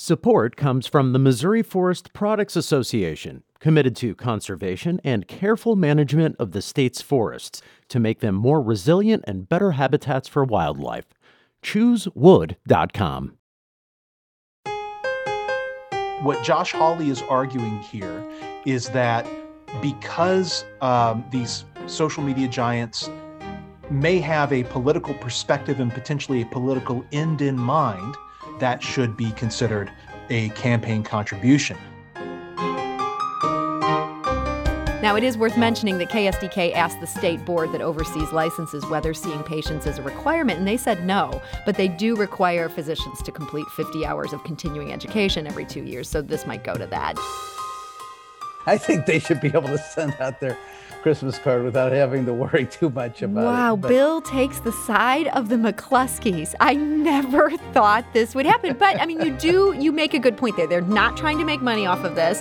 [0.00, 6.52] Support comes from the Missouri Forest Products Association, committed to conservation and careful management of
[6.52, 11.06] the state's forests to make them more resilient and better habitats for wildlife.
[11.64, 13.38] ChooseWood.com.
[16.22, 18.24] What Josh Hawley is arguing here
[18.64, 19.26] is that
[19.82, 23.10] because um, these social media giants
[23.90, 28.14] may have a political perspective and potentially a political end in mind,
[28.60, 29.90] that should be considered
[30.30, 31.76] a campaign contribution.
[35.00, 39.14] Now, it is worth mentioning that KSDK asked the state board that oversees licenses whether
[39.14, 41.40] seeing patients is a requirement, and they said no.
[41.64, 46.08] But they do require physicians to complete 50 hours of continuing education every two years,
[46.08, 47.16] so this might go to that.
[48.68, 50.56] I think they should be able to send out their
[51.02, 53.78] Christmas card without having to worry too much about wow, it.
[53.78, 56.54] Wow, Bill takes the side of the McCloskeys.
[56.60, 58.76] I never thought this would happen.
[58.76, 60.66] But I mean, you do, you make a good point there.
[60.66, 62.40] They're not trying to make money off of this.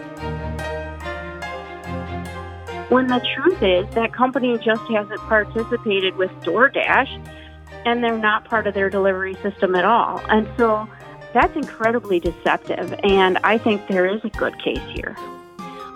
[2.90, 7.26] When the truth is, that company just hasn't participated with DoorDash
[7.86, 10.22] and they're not part of their delivery system at all.
[10.30, 10.90] And so
[11.34, 12.94] that's incredibly deceptive.
[13.04, 15.16] And I think there is a good case here.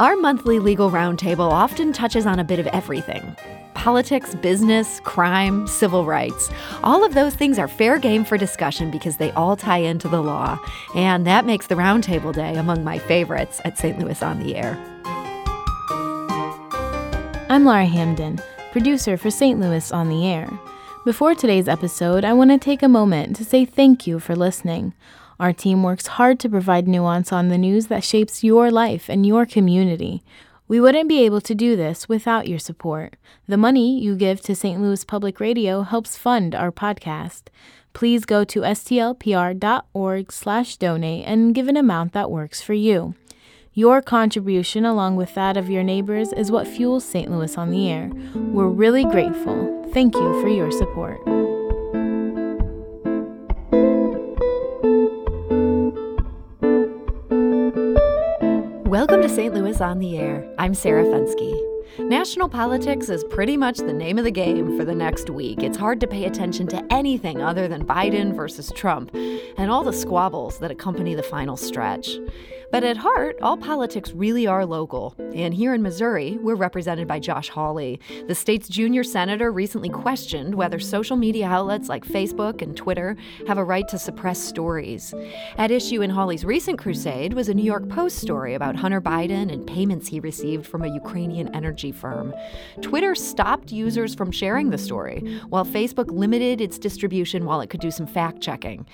[0.01, 3.37] Our monthly legal roundtable often touches on a bit of everything
[3.75, 6.49] politics, business, crime, civil rights.
[6.81, 10.23] All of those things are fair game for discussion because they all tie into the
[10.23, 10.57] law.
[10.95, 13.99] And that makes the roundtable day among my favorites at St.
[13.99, 14.75] Louis on the Air.
[17.47, 19.59] I'm Laura Hamdan, producer for St.
[19.59, 20.49] Louis on the Air.
[21.05, 24.95] Before today's episode, I want to take a moment to say thank you for listening.
[25.41, 29.25] Our team works hard to provide nuance on the news that shapes your life and
[29.25, 30.21] your community.
[30.67, 33.15] We wouldn't be able to do this without your support.
[33.47, 34.79] The money you give to St.
[34.79, 37.47] Louis Public Radio helps fund our podcast.
[37.93, 43.15] Please go to stlpr.org/donate and give an amount that works for you.
[43.73, 47.31] Your contribution, along with that of your neighbors, is what fuels St.
[47.31, 48.11] Louis on the air.
[48.35, 49.89] We're really grateful.
[49.91, 51.19] Thank you for your support.
[59.01, 59.51] Welcome to St.
[59.51, 60.47] Louis on the Air.
[60.59, 61.59] I'm Sarah Fenske.
[61.97, 65.63] National politics is pretty much the name of the game for the next week.
[65.63, 69.09] It's hard to pay attention to anything other than Biden versus Trump
[69.57, 72.11] and all the squabbles that accompany the final stretch.
[72.71, 75.13] But at heart, all politics really are local.
[75.35, 77.99] And here in Missouri, we're represented by Josh Hawley.
[78.29, 83.57] The state's junior senator recently questioned whether social media outlets like Facebook and Twitter have
[83.57, 85.13] a right to suppress stories.
[85.57, 89.51] At issue in Hawley's recent crusade was a New York Post story about Hunter Biden
[89.51, 92.33] and payments he received from a Ukrainian energy firm.
[92.79, 97.81] Twitter stopped users from sharing the story, while Facebook limited its distribution while it could
[97.81, 98.85] do some fact checking.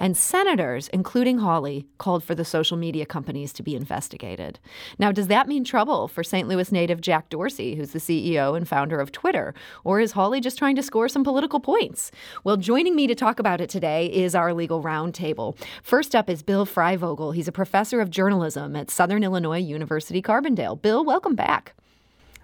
[0.00, 4.58] And senators, including Hawley, called for the social media companies companies to be investigated.
[4.98, 6.48] Now, does that mean trouble for St.
[6.48, 9.54] Louis native Jack Dorsey, who's the CEO and founder of Twitter?
[9.84, 12.10] Or is Hawley just trying to score some political points?
[12.42, 15.56] Well, joining me to talk about it today is our legal roundtable.
[15.84, 17.32] First up is Bill Freivogel.
[17.32, 20.82] He's a professor of journalism at Southern Illinois University Carbondale.
[20.82, 21.74] Bill, welcome back.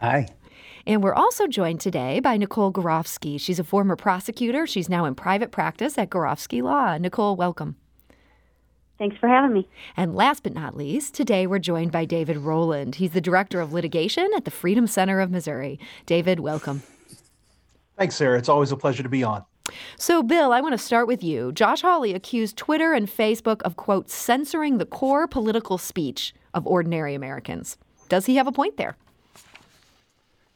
[0.00, 0.28] Hi.
[0.86, 3.40] And we're also joined today by Nicole Gorovsky.
[3.40, 4.64] She's a former prosecutor.
[4.64, 6.96] She's now in private practice at Gorovsky Law.
[6.98, 7.74] Nicole, welcome.
[8.98, 9.68] Thanks for having me.
[9.96, 12.96] And last but not least, today we're joined by David Roland.
[12.96, 15.78] He's the Director of Litigation at the Freedom Center of Missouri.
[16.04, 16.82] David, welcome.
[17.96, 18.38] Thanks, Sarah.
[18.38, 19.44] It's always a pleasure to be on.
[19.96, 21.52] So, Bill, I want to start with you.
[21.52, 27.14] Josh Hawley accused Twitter and Facebook of, quote, censoring the core political speech of ordinary
[27.14, 27.76] Americans.
[28.08, 28.96] Does he have a point there?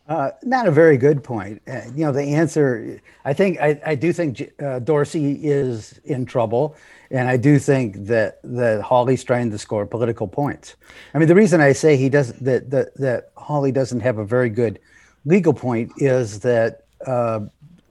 [0.09, 1.63] Uh, not a very good point.
[1.67, 6.27] Uh, you know, the answer, I think, I, I do think uh, Dorsey is in
[6.27, 6.77] trouble.
[7.13, 10.77] And I do think that that Hawley's trying to score political points.
[11.13, 14.25] I mean, the reason I say he doesn't, that that that Hawley doesn't have a
[14.25, 14.81] very good
[15.27, 17.41] legal point is that uh,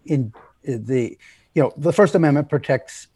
[0.06, 0.34] in
[0.64, 1.18] the
[1.54, 3.08] you know the First Amendment protects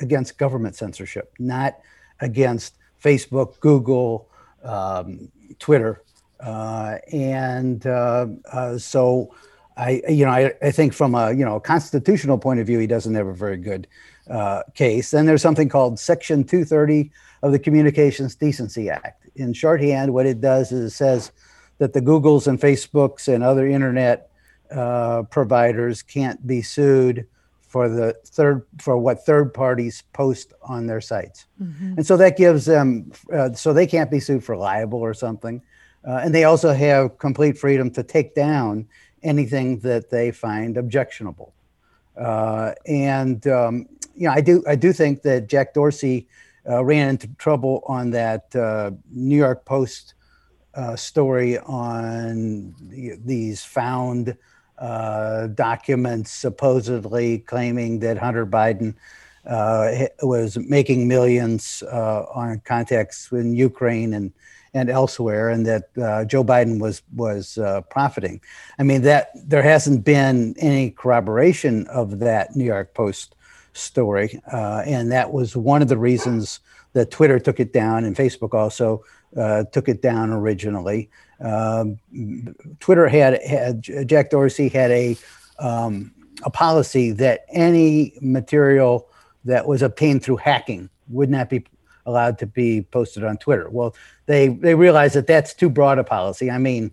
[0.00, 1.78] against government censorship, not
[2.20, 4.30] against Facebook, Google,
[4.62, 6.02] um, Twitter,
[6.40, 9.34] uh, and uh, uh so
[9.76, 12.86] I you know I, I think from a you know constitutional point of view, he
[12.86, 13.86] doesn't have a very good
[14.30, 15.10] uh, case.
[15.10, 17.10] Then there's something called Section 230
[17.42, 19.28] of the Communications Decency Act.
[19.36, 21.30] In shorthand, what it does is it says
[21.78, 24.30] that the Googles and Facebooks and other internet
[24.70, 27.26] uh, providers can't be sued
[27.68, 31.94] for the third for what third parties post on their sites, mm-hmm.
[31.98, 35.60] and so that gives them uh, so they can't be sued for libel or something,
[36.06, 38.86] uh, and they also have complete freedom to take down
[39.22, 41.52] anything that they find objectionable.
[42.16, 46.28] Uh, and um, you know, I do I do think that Jack Dorsey
[46.68, 50.14] uh, ran into trouble on that uh, New York Post
[50.74, 52.74] uh, story on
[53.24, 54.36] these found
[54.78, 58.94] uh, documents supposedly claiming that Hunter Biden
[60.22, 64.32] was making millions on contacts in Ukraine and
[64.76, 68.40] and elsewhere, and that uh, Joe Biden was was uh, profiting.
[68.78, 73.34] I mean that there hasn't been any corroboration of that New York Post
[73.72, 76.60] story, uh, and that was one of the reasons
[76.92, 79.02] that Twitter took it down and Facebook also
[79.36, 81.10] uh, took it down originally.
[81.40, 81.98] Um,
[82.80, 85.16] Twitter had had Jack Dorsey had a
[85.58, 86.12] um,
[86.42, 89.08] a policy that any material
[89.46, 91.64] that was obtained through hacking would not be
[92.06, 93.68] allowed to be posted on Twitter.
[93.68, 93.94] Well,
[94.26, 96.50] they they realize that that's too broad a policy.
[96.50, 96.92] I mean,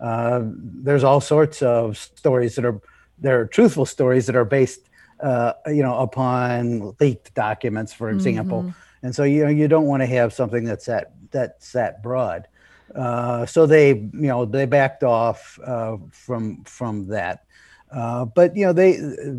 [0.00, 2.80] uh, there's all sorts of stories that are
[3.18, 4.88] there are truthful stories that are based,
[5.20, 8.62] uh, you know, upon leaked documents, for example.
[8.62, 9.06] Mm-hmm.
[9.06, 12.48] And so you know you don't want to have something that's that that's that broad.
[12.94, 17.44] Uh, so they you know they backed off uh, from from that.
[17.90, 18.96] Uh, but you know they,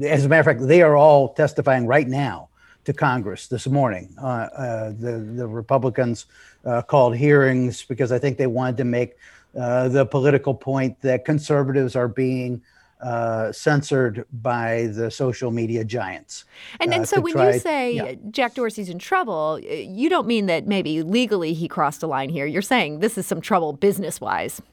[0.08, 2.49] as a matter of fact, they are all testifying right now
[2.90, 4.10] to Congress this morning.
[4.18, 6.26] Uh, uh, the the Republicans
[6.66, 9.16] uh, called hearings because I think they wanted to make
[9.56, 12.64] uh, the political point that conservatives are being
[13.00, 16.46] uh, censored by the social media giants.
[16.80, 18.16] And, and so when try, you say yeah.
[18.32, 22.48] Jack Dorsey's in trouble, you don't mean that maybe legally he crossed a line here.
[22.48, 24.64] You're saying this is some trouble business wise.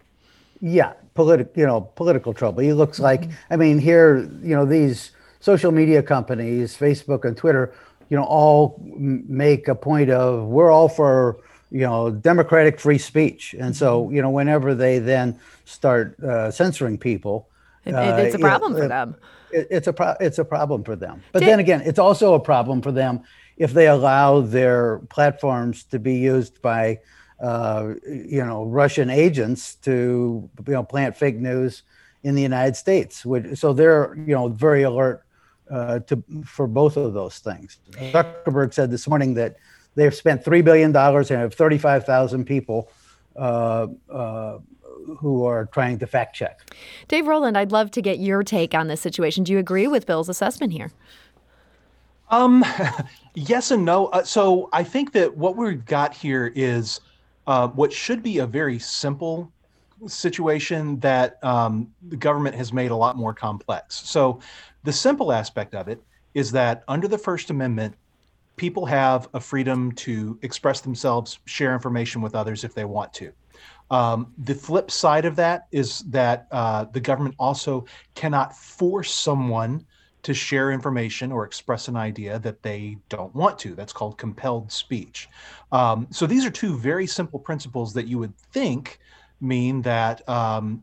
[0.63, 2.63] Yeah, political, you know, political trouble.
[2.63, 3.53] He looks like, mm-hmm.
[3.53, 5.11] I mean, here, you know, these
[5.41, 7.73] social media companies, Facebook and Twitter,
[8.09, 11.39] you know, all make a point of we're all for
[11.71, 14.15] you know democratic free speech, and so mm-hmm.
[14.15, 17.49] you know whenever they then start uh, censoring people,
[17.85, 19.17] it, it's a uh, problem know, for them.
[19.51, 21.23] It, it's a pro- it's a problem for them.
[21.33, 23.23] But Did, then again, it's also a problem for them
[23.57, 27.01] if they allow their platforms to be used by
[27.41, 31.83] uh, you know Russian agents to you know plant fake news
[32.23, 33.27] in the United States.
[33.55, 35.26] So they're you know very alert
[35.71, 37.79] uh, to for both of those things.
[37.93, 39.57] Zuckerberg said this morning that
[39.95, 42.91] they've spent three billion dollars and have thirty-five thousand people
[43.37, 44.59] uh, uh,
[45.19, 46.71] who are trying to fact check.
[47.09, 49.45] Dave Roland, I'd love to get your take on this situation.
[49.45, 50.91] Do you agree with Bill's assessment here?
[52.31, 52.65] Um,
[53.35, 54.07] yes and no.
[54.07, 57.01] Uh, so I think that what we've got here is
[57.47, 59.53] uh, what should be a very simple
[60.07, 63.95] situation that um, the government has made a lot more complex.
[63.95, 64.41] So
[64.87, 66.01] the simple aspect of it
[66.33, 67.97] is that under the First Amendment,
[68.55, 73.33] people have a freedom to express themselves, share information with others if they want to.
[73.91, 77.85] Um, the flip side of that is that uh, the government also
[78.15, 79.85] cannot force someone
[80.23, 83.75] to share information or express an idea that they don't want to.
[83.75, 85.29] That's called compelled speech.
[85.73, 89.01] Um, so these are two very simple principles that you would think
[89.41, 90.83] mean that um,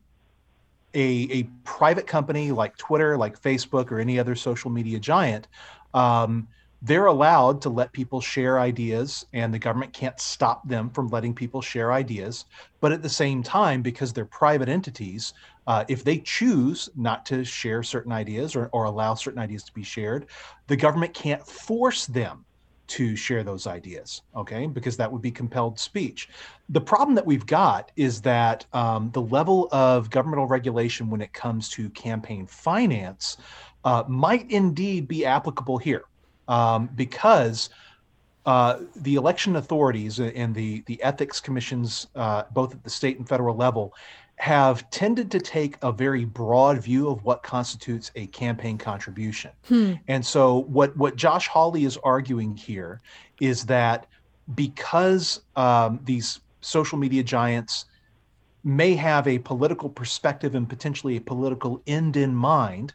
[0.94, 5.48] a, a private company like Twitter, like Facebook, or any other social media giant,
[5.94, 6.48] um,
[6.82, 11.34] they're allowed to let people share ideas, and the government can't stop them from letting
[11.34, 12.46] people share ideas.
[12.82, 15.34] But at the same time, because they're private entities,
[15.66, 19.74] uh, if they choose not to share certain ideas or, or allow certain ideas to
[19.74, 20.26] be shared,
[20.68, 22.44] the government can't force them
[22.94, 24.68] to share those ideas, okay?
[24.68, 26.30] Because that would be compelled speech.
[26.70, 31.34] The problem that we've got is that um, the level of governmental regulation when it
[31.34, 33.38] comes to campaign finance
[33.84, 36.06] uh, might indeed be applicable here
[36.48, 37.70] um, because.
[38.46, 43.26] Uh, the election authorities and the the ethics commissions, uh, both at the state and
[43.26, 43.94] federal level,
[44.44, 49.50] have tended to take a very broad view of what constitutes a campaign contribution.
[49.70, 49.94] Hmm.
[50.10, 53.00] And so what what Josh Hawley is arguing here
[53.40, 54.06] is that
[54.54, 57.86] because um, these social media giants
[58.66, 62.94] may have a political perspective and potentially a political end in mind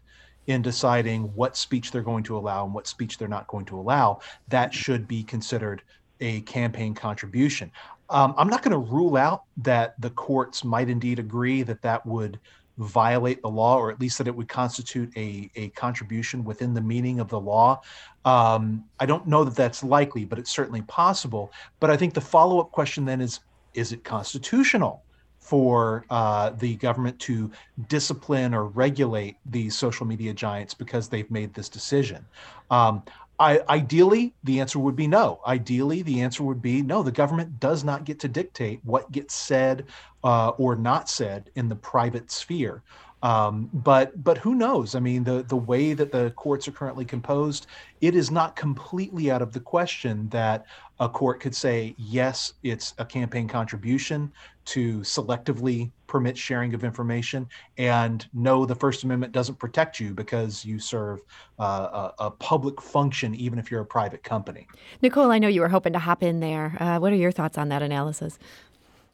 [0.49, 3.81] in deciding what speech they're going to allow and what speech they're not going to
[3.81, 5.81] allow, that should be considered
[6.21, 7.71] a campaign contribution.
[8.11, 12.05] Um, I'm not going to rule out that the courts might indeed agree that that
[12.07, 12.38] would
[12.79, 16.81] violate the law, or at least that it would constitute a, a contribution within the
[16.81, 17.81] meaning of the law.
[18.25, 21.53] Um, I don't know that that's likely, but it's certainly possible.
[21.81, 23.41] But I think the follow up question then is
[23.75, 25.03] is it constitutional
[25.38, 27.50] for uh, the government to
[27.88, 32.25] discipline or regulate these social media giants because they've made this decision?
[32.71, 33.03] Um,
[33.40, 35.40] I, ideally, the answer would be no.
[35.47, 37.02] Ideally, the answer would be no.
[37.02, 39.87] The government does not get to dictate what gets said
[40.25, 42.83] uh, or not said in the private sphere.
[43.23, 44.95] Um, but but who knows?
[44.95, 47.66] I mean, the the way that the courts are currently composed,
[48.00, 50.66] it is not completely out of the question that
[51.00, 54.33] a court could say yes, it's a campaign contribution
[54.66, 60.65] to selectively permit sharing of information, and no, the First Amendment doesn't protect you because
[60.65, 61.21] you serve
[61.61, 64.67] uh, a, a, public function, even if you're a private company.
[65.03, 66.77] Nicole, I know you were hoping to hop in there.
[66.81, 68.38] Uh, what are your thoughts on that analysis?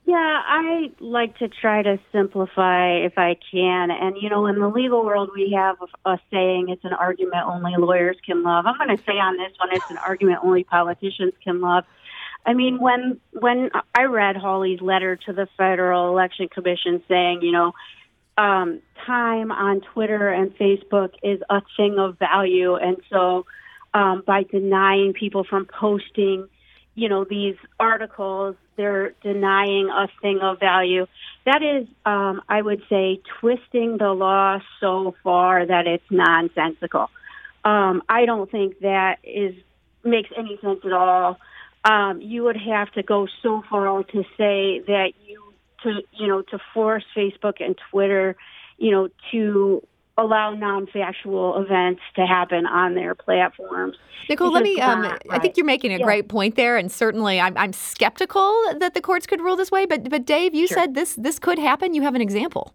[0.07, 3.91] Yeah, I like to try to simplify if I can.
[3.91, 7.47] And, you know, in the legal world, we have a, a saying it's an argument
[7.47, 8.67] only lawyers can love.
[8.67, 11.85] I'm going to say on this one, it's an argument only politicians can love.
[12.47, 17.53] I mean, when when I read Hawley's letter to the Federal Election Commission saying, you
[17.53, 17.73] know,
[18.37, 23.47] um, time on Twitter and Facebook is a thing of value, and so
[23.95, 26.49] um, by denying people from posting
[26.95, 31.07] you know, these articles, they're denying a thing of value.
[31.45, 37.11] That is, um, I would say, twisting the law so far that it's nonsensical.
[37.65, 39.55] Um, I don't think that is
[40.05, 41.39] makes any sense at all.
[41.85, 46.43] Um, you would have to go so far to say that you to you know
[46.43, 48.37] to force Facebook and Twitter,
[48.79, 49.87] you know, to
[50.17, 53.97] allow non-factual events to happen on their platforms.
[54.29, 54.81] Nicole, let me.
[54.81, 55.21] Um, right.
[55.31, 56.05] I think you're making a yeah.
[56.05, 59.87] great point there, and certainly I'm, I'm, skeptical that the courts could rule this way.
[59.87, 60.79] But but Dave, you sure.
[60.79, 61.95] said this this could happen.
[61.95, 62.73] You have an example.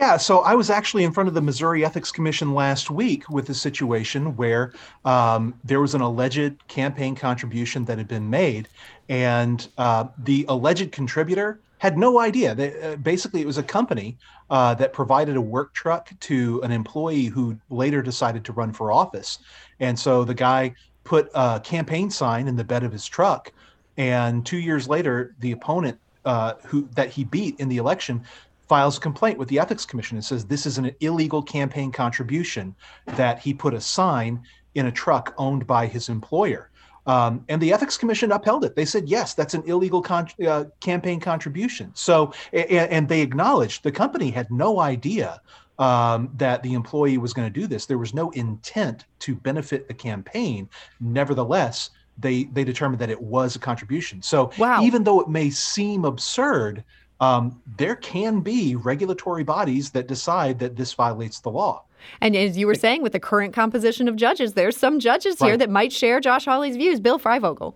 [0.00, 3.50] Yeah, so I was actually in front of the Missouri Ethics Commission last week with
[3.50, 4.72] a situation where
[5.04, 8.68] um, there was an alleged campaign contribution that had been made,
[9.10, 12.54] and uh, the alleged contributor had no idea.
[12.54, 14.16] They, uh, basically, it was a company
[14.48, 18.92] uh, that provided a work truck to an employee who later decided to run for
[18.92, 19.40] office.
[19.80, 23.52] And so the guy put a campaign sign in the bed of his truck.
[23.98, 28.22] And two years later, the opponent uh, who that he beat in the election
[28.70, 32.72] files a complaint with the ethics commission and says this is an illegal campaign contribution
[33.16, 34.40] that he put a sign
[34.76, 36.70] in a truck owned by his employer.
[37.04, 38.76] Um, and the ethics commission upheld it.
[38.76, 41.90] They said, yes, that's an illegal con- uh, campaign contribution.
[41.94, 45.40] So, and, and, they acknowledged the company had no idea
[45.80, 47.86] um, that the employee was going to do this.
[47.86, 50.68] There was no intent to benefit the campaign.
[51.00, 54.22] Nevertheless, they they determined that it was a contribution.
[54.22, 54.80] So, wow.
[54.82, 56.84] even though it may seem absurd,
[57.20, 61.84] um, there can be regulatory bodies that decide that this violates the law.
[62.20, 65.48] And as you were saying, with the current composition of judges, there's some judges right.
[65.48, 66.98] here that might share Josh Hawley's views.
[66.98, 67.74] Bill Freivogel.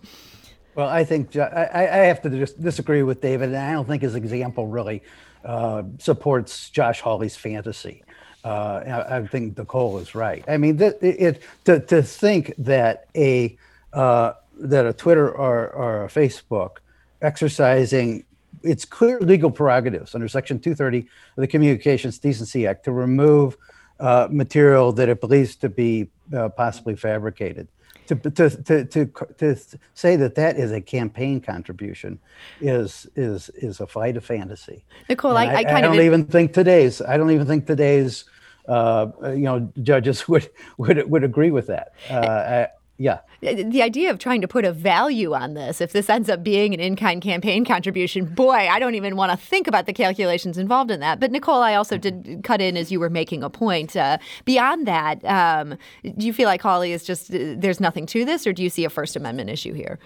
[0.75, 4.03] Well, I think I, I have to just disagree with David, and I don't think
[4.03, 5.03] his example really
[5.45, 8.03] uh, supports Josh Hawley's fantasy.
[8.45, 10.45] Uh, I, I, think Nicole is right.
[10.49, 13.57] I mean, it, it, to to think that a
[13.93, 16.79] uh, that a Twitter or, or a Facebook
[17.23, 18.25] exercising
[18.65, 21.07] its clear legal prerogatives under Section 230 of
[21.37, 23.57] the Communications Decency Act to remove
[24.01, 27.69] uh, material that it believes to be uh, possibly fabricated.
[28.09, 29.07] To, to, to, to,
[29.39, 29.57] to
[29.95, 32.19] say that that is a campaign contribution
[32.61, 34.85] is is is a fight of fantasy.
[35.09, 38.27] Nicole, I, I, I, I, don't even think today's I don't even think today's
[38.69, 41.93] uh, you know judges would would would agree with that.
[42.11, 43.21] Uh, yeah.
[43.41, 46.73] The idea of trying to put a value on this, if this ends up being
[46.73, 50.57] an in kind campaign contribution, boy, I don't even want to think about the calculations
[50.57, 51.19] involved in that.
[51.19, 53.97] But Nicole, I also did cut in as you were making a point.
[53.97, 58.25] Uh, beyond that, um, do you feel like Hawley is just, uh, there's nothing to
[58.25, 59.99] this, or do you see a First Amendment issue here?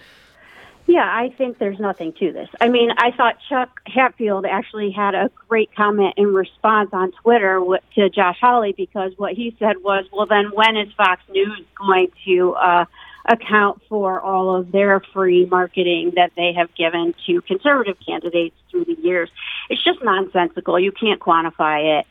[0.89, 2.49] Yeah, I think there's nothing to this.
[2.59, 7.61] I mean, I thought Chuck Hatfield actually had a great comment in response on Twitter
[7.93, 12.07] to Josh Hawley because what he said was, well, then when is Fox News going
[12.25, 12.85] to uh,
[13.25, 18.85] account for all of their free marketing that they have given to conservative candidates through
[18.85, 19.29] the years?
[19.69, 20.79] It's just nonsensical.
[20.79, 22.07] You can't quantify it.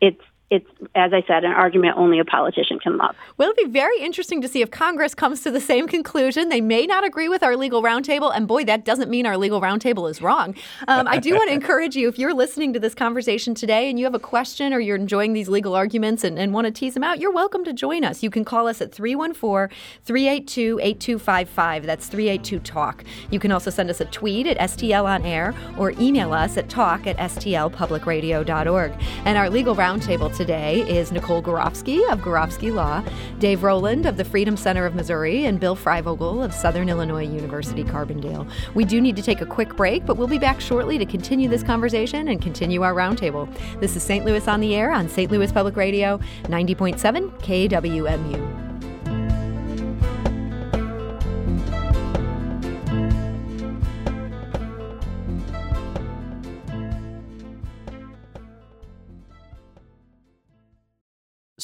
[0.00, 0.22] It's
[0.52, 3.16] it's, as I said, an argument only a politician can love.
[3.38, 6.50] Well, it'll be very interesting to see if Congress comes to the same conclusion.
[6.50, 9.62] They may not agree with our legal roundtable, and boy, that doesn't mean our legal
[9.62, 10.54] roundtable is wrong.
[10.88, 13.98] Um, I do want to encourage you, if you're listening to this conversation today and
[13.98, 16.92] you have a question or you're enjoying these legal arguments and, and want to tease
[16.92, 18.22] them out, you're welcome to join us.
[18.22, 21.86] You can call us at 314 382 8255.
[21.86, 23.04] That's 382 Talk.
[23.30, 26.68] You can also send us a tweet at STL on air or email us at
[26.68, 28.92] talk at stlpublicradio.org.
[29.24, 33.04] And our legal roundtable today today is Nicole Gorovsky of Gorovsky Law,
[33.38, 37.84] Dave Roland of the Freedom Center of Missouri, and Bill Freivogel of Southern Illinois University
[37.84, 38.50] Carbondale.
[38.74, 41.48] We do need to take a quick break, but we'll be back shortly to continue
[41.48, 43.48] this conversation and continue our roundtable.
[43.78, 44.24] This is St.
[44.24, 45.30] Louis on the Air on St.
[45.30, 48.61] Louis Public Radio, 90.7 KWMU.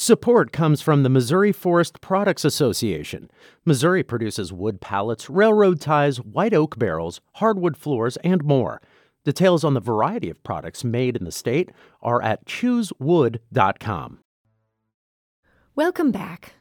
[0.09, 3.29] Support comes from the Missouri Forest Products Association.
[3.63, 8.81] Missouri produces wood pallets, railroad ties, white oak barrels, hardwood floors, and more.
[9.23, 11.69] Details on the variety of products made in the state
[12.01, 14.21] are at choosewood.com.
[15.75, 16.53] Welcome back.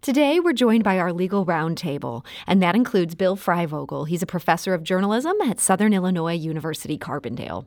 [0.00, 4.06] Today, we're joined by our legal roundtable, and that includes Bill Freivogel.
[4.06, 7.66] He's a professor of journalism at Southern Illinois University Carbondale.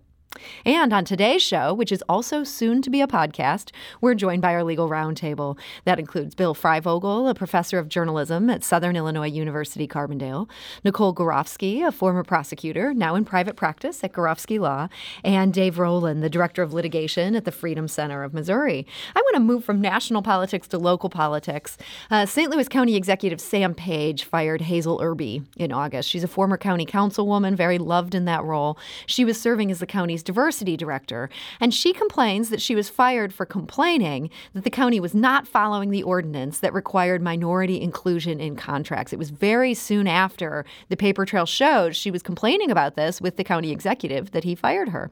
[0.65, 4.53] And on today's show, which is also soon to be a podcast, we're joined by
[4.53, 5.58] our legal roundtable.
[5.86, 10.50] That includes Bill Freivogel, a professor of journalism at Southern Illinois University Carbondale,
[10.84, 14.89] Nicole Gorovsky, a former prosecutor, now in private practice at Gorovsky Law,
[15.24, 18.86] and Dave Roland, the director of litigation at the Freedom Center of Missouri.
[19.15, 21.77] I want to move from national politics to local politics.
[22.12, 22.50] Uh, St.
[22.50, 26.10] Louis County Executive Sam Page fired Hazel Irby in August.
[26.10, 28.77] She's a former county councilwoman, very loved in that role.
[29.06, 31.30] She was serving as the county's diversity director,
[31.60, 35.90] and she complains that she was fired for complaining that the county was not following
[35.90, 39.14] the ordinance that required minority inclusion in contracts.
[39.14, 43.38] It was very soon after the paper trail showed she was complaining about this with
[43.38, 45.10] the county executive that he fired her.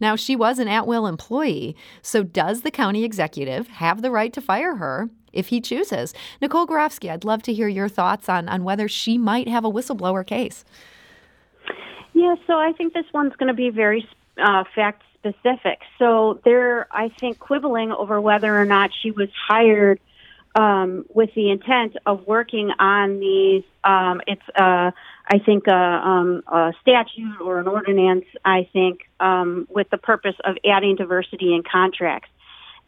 [0.00, 4.32] Now, she was an at will employee, so does the county executive have the right
[4.32, 5.08] to fire her?
[5.32, 6.14] If he chooses.
[6.40, 9.70] Nicole Gorovsky, I'd love to hear your thoughts on, on whether she might have a
[9.70, 10.64] whistleblower case.
[12.14, 15.80] Yeah, so I think this one's going to be very uh, fact specific.
[15.98, 20.00] So they're, I think, quibbling over whether or not she was hired
[20.54, 23.64] um, with the intent of working on these.
[23.84, 24.90] Um, it's, uh,
[25.28, 28.24] I think, a, um, a statute or an ordinance.
[28.44, 32.30] I think um, with the purpose of adding diversity in contracts,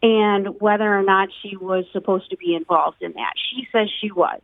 [0.03, 3.35] and whether or not she was supposed to be involved in that.
[3.51, 4.41] She says she was,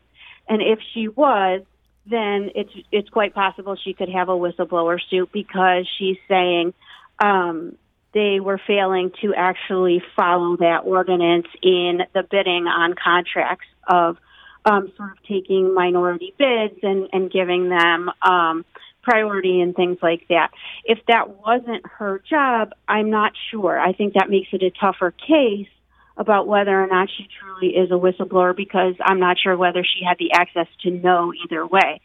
[0.49, 1.63] and if she was,
[2.07, 6.75] then it's it's quite possible she could have a whistleblower suit because she's saying
[7.19, 7.77] um,
[8.13, 14.17] they were failing to actually follow that ordinance in the bidding on contracts of
[14.65, 18.65] um, sort of taking minority bids and, and giving them um,
[19.03, 20.51] priority and things like that.
[20.85, 23.79] If that wasn't her job, I'm not sure.
[23.79, 25.69] I think that makes it a tougher case
[26.17, 30.05] about whether or not she truly is a whistleblower because I'm not sure whether she
[30.05, 32.01] had the access to know either way.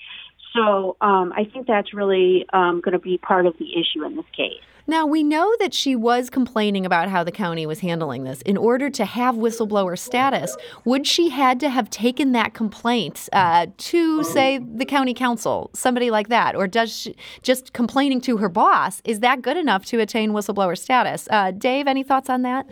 [0.54, 4.15] So um, I think that's really um, going to be part of the issue in
[4.15, 4.62] this case.
[4.88, 8.41] Now, we know that she was complaining about how the county was handling this.
[8.41, 13.67] In order to have whistleblower status, would she had to have taken that complaint uh,
[13.78, 16.56] to, say, the county council, somebody like that?
[16.56, 20.76] Or does she, just complaining to her boss, is that good enough to attain whistleblower
[20.76, 21.28] status?
[21.30, 22.65] Uh, Dave, any thoughts on that?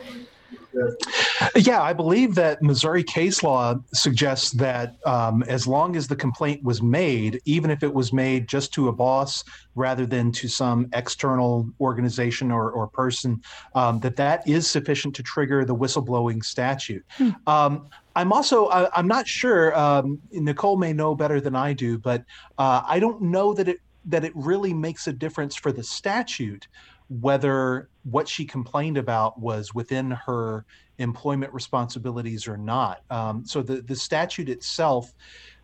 [1.56, 6.64] Yeah, I believe that Missouri case law suggests that um, as long as the complaint
[6.64, 9.44] was made, even if it was made just to a boss
[9.76, 13.42] rather than to some external organization or, or person,
[13.76, 17.06] um, that that is sufficient to trigger the whistleblowing statute.
[17.18, 17.30] Hmm.
[17.46, 19.78] Um, I'm also I, am not sure.
[19.78, 22.24] Um, Nicole may know better than I do, but
[22.58, 26.68] uh, I don't know that it that it really makes a difference for the statute
[27.10, 30.66] whether what she complained about was within her
[30.98, 33.02] employment responsibilities or not.
[33.10, 35.14] Um, so the, the statute itself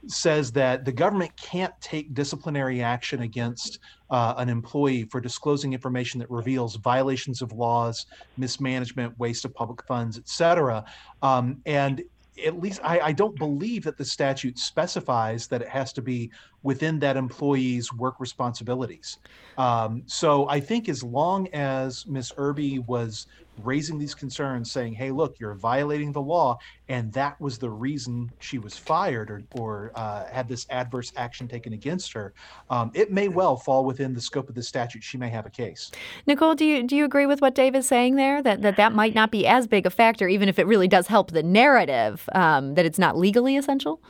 [0.08, 3.80] says that the government can't take disciplinary action against
[4.10, 8.06] uh, an employee for disclosing information that reveals violations of laws,
[8.38, 10.84] mismanagement, waste of public funds, et cetera.
[11.22, 12.04] Um, and
[12.46, 16.32] at least I, I, don't believe that the statute specifies that it has to be
[16.64, 19.18] within that employee's work responsibilities.
[19.58, 22.34] Um, so I think as long as Ms.
[22.38, 23.28] Irby was
[23.62, 26.58] raising these concerns, saying, "Hey, look, you're violating the law,"
[26.90, 31.48] and that was the reason she was fired or, or uh, had this adverse action
[31.48, 32.34] taken against her,
[32.72, 35.04] um, it may well fall within the scope of the statute.
[35.04, 35.92] She may have a case.
[36.26, 38.42] Nicole, do you do you agree with what Dave is saying there?
[38.42, 41.08] That that that might not be as big a factor, even if it really does
[41.08, 44.02] help the narrative um, that it's not legally essential.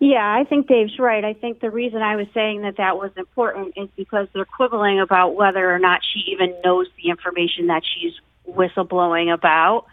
[0.00, 1.24] Yeah, I think Dave's right.
[1.24, 5.00] I think the reason I was saying that that was important is because they're quibbling
[5.00, 8.12] about whether or not she even knows the information that she's
[8.48, 9.86] whistleblowing about.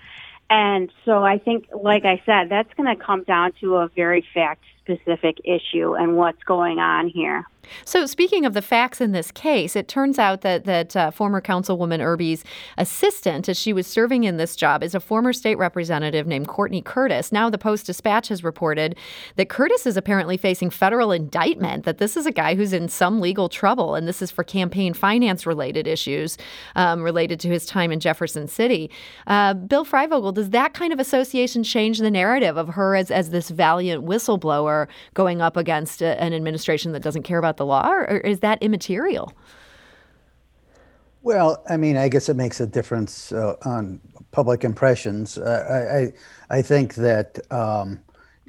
[0.47, 4.23] And so I think, like I said, that's going to come down to a very
[4.33, 7.45] fact specific issue and what's going on here.
[7.85, 11.41] So, speaking of the facts in this case, it turns out that that uh, former
[11.41, 12.43] Councilwoman Irby's
[12.77, 16.81] assistant, as she was serving in this job, is a former state representative named Courtney
[16.81, 17.31] Curtis.
[17.31, 18.95] Now, the Post Dispatch has reported
[19.35, 21.85] that Curtis is apparently facing federal indictment.
[21.85, 24.93] That this is a guy who's in some legal trouble, and this is for campaign
[24.93, 26.37] finance related issues
[26.75, 28.91] um, related to his time in Jefferson City.
[29.27, 33.29] Uh, Bill Freivogel, does that kind of association change the narrative of her as as
[33.29, 37.87] this valiant whistleblower going up against a, an administration that doesn't care about the law,
[37.87, 39.31] or is that immaterial?
[41.21, 43.99] Well, I mean, I guess it makes a difference uh, on
[44.31, 45.37] public impressions.
[45.37, 46.11] Uh,
[46.51, 47.99] I, I think that um,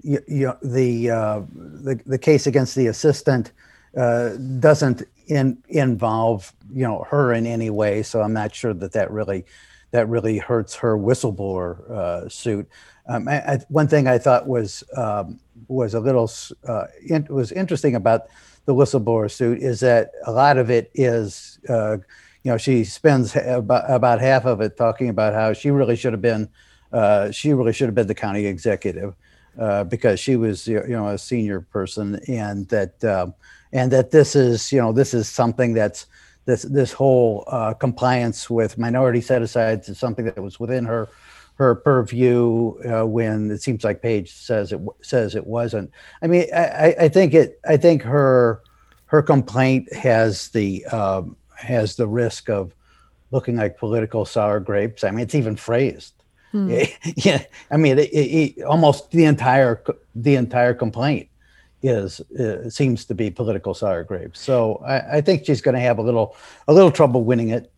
[0.03, 3.53] you, you, the, uh, the the case against the assistant
[3.97, 8.92] uh, doesn't in, involve you know her in any way, so I'm not sure that
[8.92, 9.47] that really
[9.92, 12.69] that really hurts her whistleblower uh, suit.
[13.09, 16.31] Um, I, I, one thing I thought was um, was a little
[16.69, 18.27] uh, in, was interesting about
[18.66, 21.59] the whistleblower suit is that a lot of it is
[22.46, 26.12] you know, she spends about, about half of it talking about how she really should
[26.12, 26.48] have been,
[26.92, 29.14] uh, she really should have been the county executive
[29.59, 33.26] uh, because she was, you know, a senior person, and that, uh,
[33.72, 36.07] and that this is, you know, this is something that's
[36.44, 41.09] this this whole uh, compliance with minority set asides is something that was within her
[41.57, 45.90] her purview uh, when it seems like Page says it says it wasn't.
[46.23, 47.59] I mean, I, I think it.
[47.66, 48.62] I think her
[49.07, 52.75] her complaint has the um, has the risk of
[53.31, 55.03] looking like political sour grapes.
[55.03, 56.12] I mean, it's even phrased.
[56.53, 56.83] Hmm.
[57.16, 59.83] yeah, I mean, it, it, almost the entire
[60.14, 61.29] the entire complaint
[61.83, 64.40] is uh, seems to be political sour grapes.
[64.40, 66.37] So I, I think she's going to have a little
[66.69, 67.73] a little trouble winning it.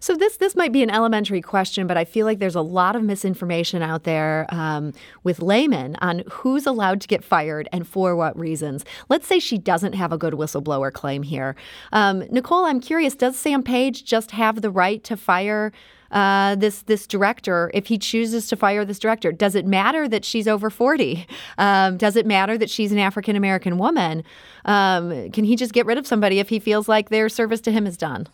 [0.00, 2.96] So this this might be an elementary question, but I feel like there's a lot
[2.96, 4.92] of misinformation out there um,
[5.24, 8.84] with laymen on who's allowed to get fired and for what reasons.
[9.08, 11.54] Let's say she doesn't have a good whistleblower claim here.
[11.92, 13.14] Um, Nicole, I'm curious.
[13.14, 15.72] Does Sam Page just have the right to fire?
[16.10, 19.32] Uh, this this director if he chooses to fire this director?
[19.32, 21.26] Does it matter that she's over forty?
[21.56, 24.22] Um, does it matter that she's an African American woman?
[24.66, 27.72] Um, can he just get rid of somebody if he feels like their service to
[27.72, 28.28] him is done?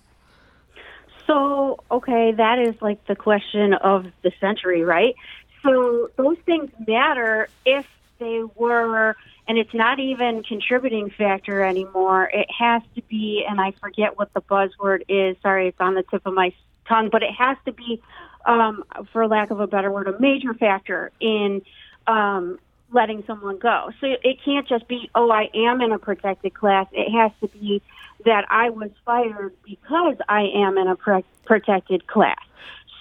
[1.29, 5.15] So, okay, that is like the question of the century, right?
[5.63, 7.85] So, those things matter if
[8.19, 9.15] they were,
[9.47, 12.31] and it's not even contributing factor anymore.
[12.33, 15.37] It has to be, and I forget what the buzzword is.
[15.43, 16.55] Sorry, it's on the tip of my
[16.89, 18.03] tongue, but it has to be,
[18.47, 21.61] um, for lack of a better word, a major factor in
[22.07, 22.59] um,
[22.91, 23.91] letting someone go.
[24.01, 26.87] So it can't just be, oh, I am in a protected class.
[26.93, 27.83] It has to be
[28.25, 32.39] that I was fired because I am in a pre- protected class.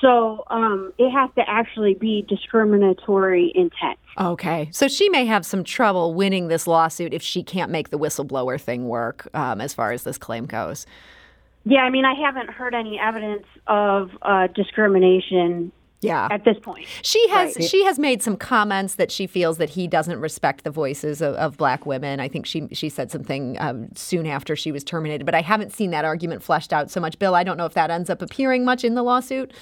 [0.01, 3.97] So um, it has to actually be discriminatory intent.
[4.19, 4.69] Okay.
[4.71, 8.61] So she may have some trouble winning this lawsuit if she can't make the whistleblower
[8.61, 10.85] thing work um, as far as this claim goes.
[11.65, 16.27] Yeah, I mean, I haven't heard any evidence of uh, discrimination yeah.
[16.29, 16.85] At this point.
[17.01, 17.65] She has right.
[17.67, 21.33] she has made some comments that she feels that he doesn't respect the voices of,
[21.35, 22.19] of black women.
[22.19, 25.73] I think she she said something um, soon after she was terminated but i haven't
[25.73, 27.17] seen that argument fleshed out so much.
[27.17, 29.53] Bill i don't know if that ends up appearing much in the lawsuit.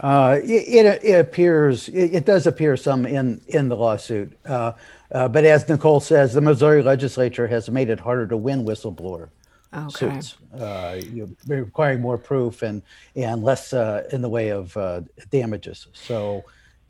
[0.00, 4.36] Uh, it, it, it, appears it, it, does appear some in in the lawsuit.
[4.44, 4.72] Uh,
[5.12, 9.28] uh, but as nicole says the missouri legislature has made it harder to win whistleblower
[9.74, 10.20] okay.
[10.20, 12.82] suits, uh, you requiring more proof and
[13.16, 15.86] and less uh, in the way of uh, damages.
[15.92, 16.44] So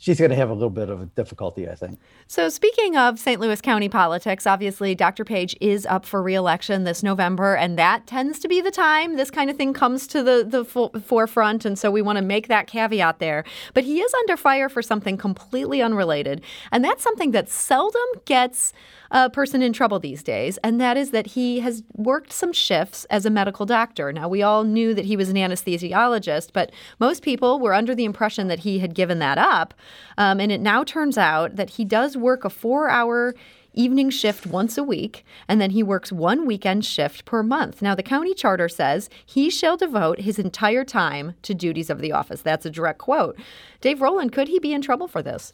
[0.04, 1.98] she's going to have a little bit of a difficulty, I think.
[2.26, 3.40] So, speaking of St.
[3.40, 5.24] Louis County politics, obviously Dr.
[5.24, 9.30] Page is up for reelection this November, and that tends to be the time this
[9.30, 10.64] kind of thing comes to the, the
[11.00, 11.64] forefront.
[11.64, 13.44] And so, we want to make that caveat there.
[13.72, 18.74] But he is under fire for something completely unrelated, and that's something that seldom gets
[19.10, 23.04] a person in trouble these days, and that is that he has worked some shifts
[23.06, 24.12] as a medical doctor.
[24.12, 28.04] Now, we all knew that he was an anesthesiologist, but most people were under the
[28.04, 29.72] impression that he had given that up.
[30.18, 33.34] Um, and it now turns out that he does work a four hour
[33.74, 37.82] evening shift once a week, and then he works one weekend shift per month.
[37.82, 42.12] Now, the county charter says he shall devote his entire time to duties of the
[42.12, 42.40] office.
[42.40, 43.36] That's a direct quote.
[43.80, 45.52] Dave Roland, could he be in trouble for this?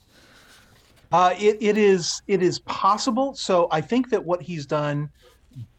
[1.12, 3.34] Uh, it, it is it is possible.
[3.34, 5.10] So I think that what he's done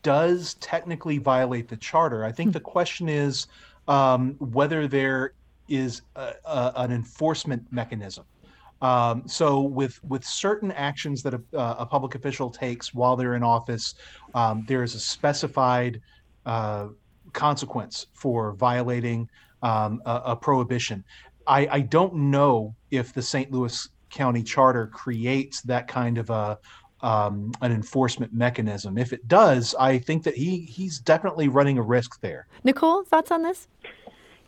[0.04, 2.26] does technically violate the charter.
[2.26, 2.54] I think hmm.
[2.54, 3.47] the question is
[3.88, 5.34] um, whether there
[5.69, 8.26] is a, a, an enforcement mechanism.
[8.81, 13.43] Um, so with with certain actions that a, a, public official takes while they're in
[13.43, 13.93] office,
[14.33, 16.01] um, there is a specified
[16.47, 16.87] uh,
[17.33, 19.29] consequence for violating
[19.61, 21.03] um, a, a, prohibition.
[21.45, 23.51] I, I, don't know if the St.
[23.51, 26.57] Louis County Charter creates that kind of a
[27.01, 28.97] um, an enforcement mechanism.
[28.97, 32.47] If it does, I think that he he's definitely running a risk there.
[32.63, 33.67] Nicole, thoughts on this?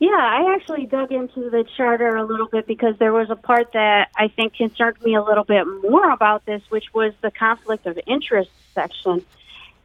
[0.03, 3.71] Yeah, I actually dug into the charter a little bit because there was a part
[3.71, 7.85] that I think concerned me a little bit more about this, which was the conflict
[7.85, 9.25] of interest section.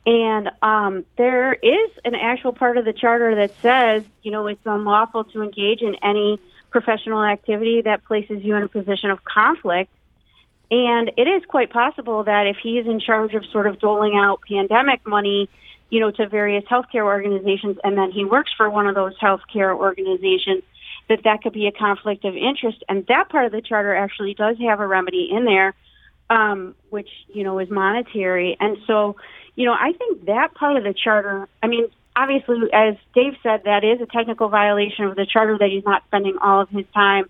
[0.04, 4.60] And um, there is an actual part of the charter that says, you know, it's
[4.66, 9.92] unlawful to engage in any professional activity that places you in a position of conflict.
[10.68, 14.16] And it is quite possible that if he is in charge of sort of doling
[14.16, 15.48] out pandemic money,
[15.90, 19.74] you know, to various healthcare organizations, and then he works for one of those healthcare
[19.74, 20.62] organizations,
[21.08, 22.84] that that could be a conflict of interest.
[22.88, 25.74] And that part of the charter actually does have a remedy in there,
[26.28, 28.56] um, which, you know, is monetary.
[28.60, 29.16] And so,
[29.56, 33.62] you know, I think that part of the charter, I mean, obviously, as Dave said,
[33.64, 36.84] that is a technical violation of the charter that he's not spending all of his
[36.92, 37.24] time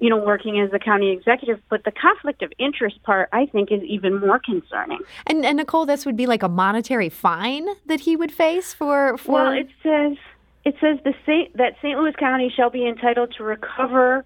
[0.00, 1.60] you know, working as the county executive.
[1.68, 5.00] But the conflict of interest part, I think, is even more concerning.
[5.26, 9.18] And, and Nicole, this would be like a monetary fine that he would face for.
[9.18, 9.32] for...
[9.32, 10.16] Well, it says
[10.64, 11.98] it says the Saint, that St.
[11.98, 14.24] Louis County shall be entitled to recover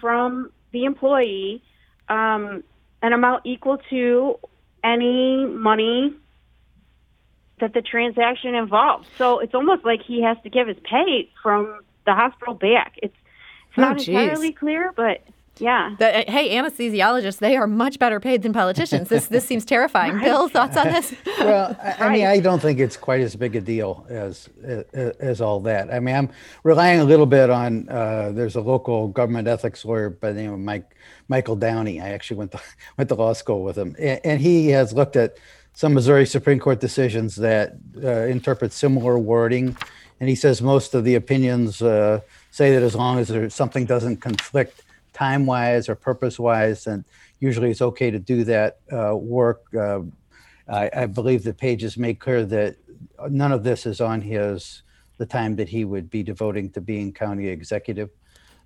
[0.00, 1.62] from the employee
[2.08, 2.64] um,
[3.02, 4.38] an amount equal to
[4.82, 6.14] any money
[7.60, 9.08] that the transaction involves.
[9.16, 12.94] So it's almost like he has to give his pay from the hospital back.
[13.02, 13.16] It's
[13.76, 15.22] it's not oh, entirely clear, but
[15.58, 15.94] yeah.
[15.98, 19.08] The, uh, hey, anesthesiologists, they are much better paid than politicians.
[19.08, 20.14] This this seems terrifying.
[20.14, 20.24] right.
[20.24, 21.14] Bill, thoughts on this?
[21.38, 24.84] well, I, I, mean, I don't think it's quite as big a deal as as,
[25.18, 25.92] as all that.
[25.92, 26.30] I mean, I'm
[26.62, 27.88] relying a little bit on.
[27.88, 30.94] Uh, there's a local government ethics lawyer by the name of Mike
[31.28, 32.00] Michael Downey.
[32.00, 32.60] I actually went to
[32.98, 35.36] went to law school with him, and, and he has looked at
[35.72, 39.76] some Missouri Supreme Court decisions that uh, interpret similar wording,
[40.20, 41.80] and he says most of the opinions.
[41.80, 42.20] Uh,
[42.56, 47.04] say that as long as there, something doesn't conflict time wise or purpose wise, then
[47.38, 49.64] usually it's okay to do that uh, work.
[49.78, 50.00] Uh,
[50.66, 52.76] I, I, believe the pages make clear that
[53.28, 54.82] none of this is on his
[55.18, 58.08] the time that he would be devoting to being county executive.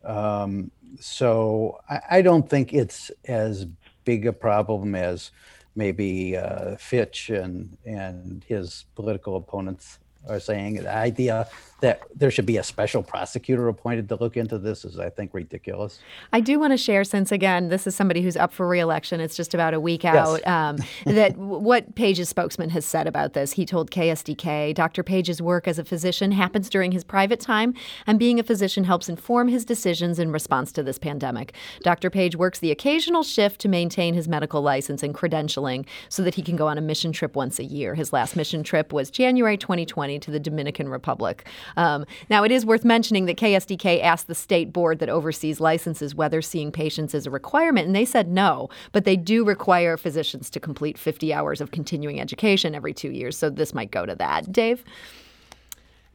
[0.05, 3.67] Um, so I, I, don't think it's as
[4.05, 5.33] big a problem as
[5.75, 9.99] maybe uh, Fitch and and his political opponents
[10.29, 10.75] are saying.
[10.75, 11.49] The idea
[11.81, 15.35] that there should be a special prosecutor appointed to look into this is, I think,
[15.35, 15.99] ridiculous.
[16.33, 19.37] I do want to share, since again, this is somebody who's up for reelection, it's
[19.37, 20.47] just about a week out, yes.
[20.47, 20.79] um,
[21.15, 23.53] that what Page's spokesman has said about this.
[23.53, 25.03] He told KSDK Dr.
[25.03, 27.75] Page's work as a physician happens during his private time,
[28.07, 31.55] and being a physician helps inform his decisions in response to this pandemic.
[31.83, 32.11] Dr.
[32.11, 36.43] Page works the occasional shift to maintain his medical license and credentialing so that he
[36.43, 37.95] can go on a mission trip once a year.
[37.95, 41.47] His last mission trip was January 2020 to the Dominican Republic.
[41.77, 46.15] Um, now, it is worth mentioning that KSDK asked the state board that oversees licenses
[46.15, 50.51] whether seeing patients is a requirement, and they said no, but they do require physicians
[50.51, 54.15] to complete 50 hours of continuing education every two years, so this might go to
[54.17, 54.51] that.
[54.53, 54.85] Dave?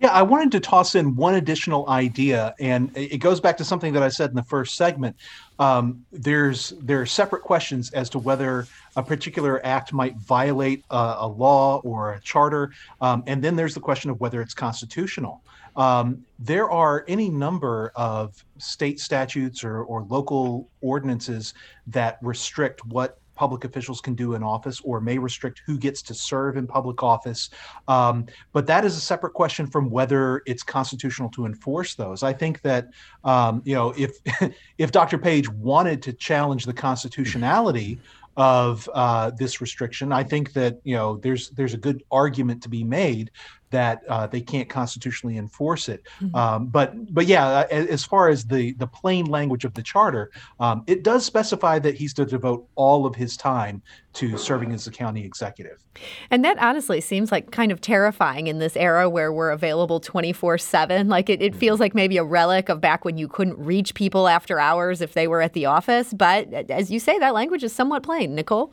[0.01, 3.93] Yeah, I wanted to toss in one additional idea, and it goes back to something
[3.93, 5.15] that I said in the first segment.
[5.57, 11.15] Um, there's there are separate questions as to whether a particular act might violate a,
[11.19, 15.41] a law or a charter, um, and then there's the question of whether it's constitutional.
[15.75, 21.53] Um, there are any number of state statutes or, or local ordinances
[21.87, 26.13] that restrict what public officials can do in office or may restrict who gets to
[26.13, 27.49] serve in public office.
[27.87, 32.23] Um, but that is a separate question from whether it's constitutional to enforce those.
[32.23, 32.87] I think that
[33.23, 34.17] um, you know if
[34.77, 35.17] if Dr.
[35.17, 37.99] Page wanted to challenge the constitutionality
[38.37, 42.69] of uh, this restriction, I think that you know there's there's a good argument to
[42.69, 43.31] be made
[43.75, 46.03] that uh, they can't constitutionally enforce it.
[46.21, 46.33] Mm-hmm.
[46.33, 50.31] Um, but but yeah, uh, as far as the the plain language of the charter,
[50.61, 53.81] um, it does specify that he's to devote all of his time
[54.13, 55.83] to serving as the county executive.
[56.31, 60.57] And that honestly seems like kind of terrifying in this era where we're available 24
[60.57, 61.09] 7.
[61.09, 61.59] Like it, it mm-hmm.
[61.59, 65.15] feels like maybe a relic of back when you couldn't reach people after hours if
[65.15, 66.13] they were at the office.
[66.13, 68.35] But as you say, that language is somewhat plain.
[68.35, 68.71] Nicole?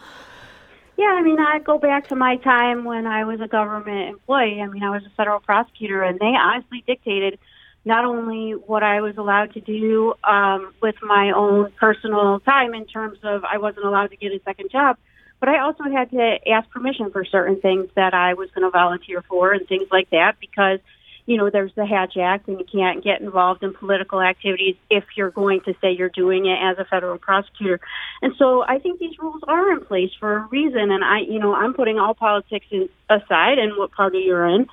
[0.96, 4.60] Yeah, I mean, I go back to my time when I was a government employee.
[4.60, 7.38] I mean, I was a federal prosecutor, and they honestly dictated
[7.84, 12.86] not only what I was allowed to do um, with my own personal time in
[12.86, 14.98] terms of I wasn't allowed to get a second job,
[15.40, 18.70] but I also had to ask permission for certain things that I was going to
[18.70, 20.78] volunteer for and things like that because–
[21.26, 25.04] you know, there's the Hatch Act, and you can't get involved in political activities if
[25.16, 27.80] you're going to say you're doing it as a federal prosecutor.
[28.22, 30.90] And so I think these rules are in place for a reason.
[30.90, 34.66] And I, you know, I'm putting all politics in, aside and what party you're in.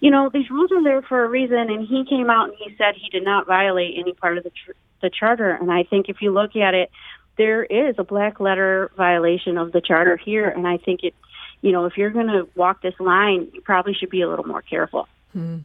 [0.00, 1.70] You know, these rules are there for a reason.
[1.70, 4.50] And he came out and he said he did not violate any part of the
[4.50, 5.50] tr- the charter.
[5.50, 6.90] And I think if you look at it,
[7.38, 10.48] there is a black letter violation of the charter here.
[10.48, 11.14] And I think it,
[11.60, 14.46] you know, if you're going to walk this line, you probably should be a little
[14.46, 15.06] more careful.
[15.32, 15.60] Hmm.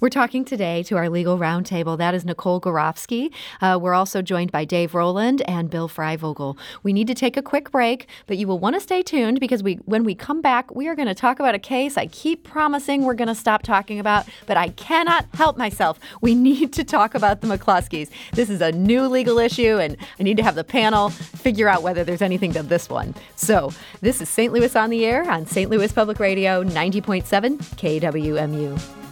[0.00, 1.96] We're talking today to our legal roundtable.
[1.96, 3.32] That is Nicole Gorovsky.
[3.60, 6.58] Uh, we're also joined by Dave Roland and Bill Freivogel.
[6.82, 9.62] We need to take a quick break, but you will want to stay tuned because
[9.62, 12.42] we, when we come back, we are going to talk about a case I keep
[12.42, 16.00] promising we're going to stop talking about, but I cannot help myself.
[16.20, 18.10] We need to talk about the McCloskeys.
[18.32, 21.84] This is a new legal issue, and I need to have the panel figure out
[21.84, 23.14] whether there's anything to this one.
[23.36, 24.52] So, this is St.
[24.52, 25.70] Louis on the Air on St.
[25.70, 29.11] Louis Public Radio 90.7 KWMU.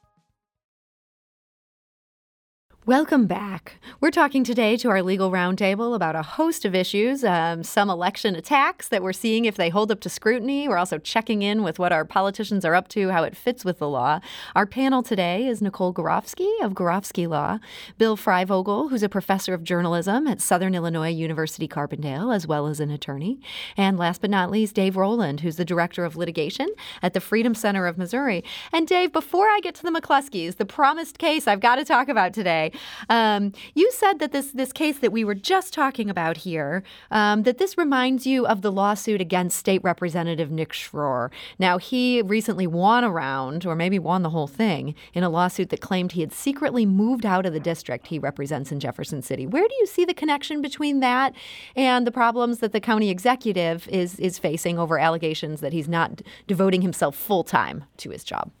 [2.87, 3.75] Welcome back.
[3.99, 8.35] We're talking today to our legal roundtable about a host of issues, um, some election
[8.35, 10.67] attacks that we're seeing if they hold up to scrutiny.
[10.67, 13.77] We're also checking in with what our politicians are up to, how it fits with
[13.77, 14.19] the law.
[14.55, 17.59] Our panel today is Nicole Gorovsky of Gorovsky Law,
[17.99, 22.79] Bill Freivogel, who's a professor of journalism at Southern Illinois University Carbondale, as well as
[22.79, 23.39] an attorney,
[23.77, 26.67] and last but not least, Dave Roland, who's the director of litigation
[27.03, 28.43] at the Freedom Center of Missouri.
[28.73, 32.09] And Dave, before I get to the McCloskeys, the promised case I've got to talk
[32.09, 32.70] about today.
[33.09, 37.43] Um, you said that this this case that we were just talking about here, um,
[37.43, 41.31] that this reminds you of the lawsuit against State Representative Nick Schroer.
[41.59, 45.81] Now he recently won around, or maybe won the whole thing, in a lawsuit that
[45.81, 49.45] claimed he had secretly moved out of the district he represents in Jefferson City.
[49.45, 51.33] Where do you see the connection between that
[51.75, 56.21] and the problems that the county executive is is facing over allegations that he's not
[56.47, 58.51] devoting himself full time to his job?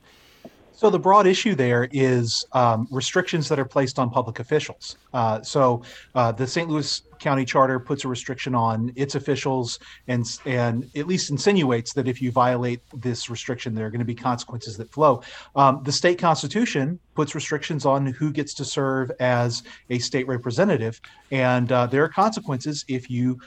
[0.81, 4.97] So the broad issue there is um, restrictions that are placed on public officials.
[5.13, 5.83] Uh, so
[6.15, 6.67] uh, the St.
[6.67, 12.07] Louis County Charter puts a restriction on its officials, and and at least insinuates that
[12.07, 15.21] if you violate this restriction, there are going to be consequences that flow.
[15.55, 20.99] Um, the state constitution puts restrictions on who gets to serve as a state representative,
[21.29, 23.39] and uh, there are consequences if you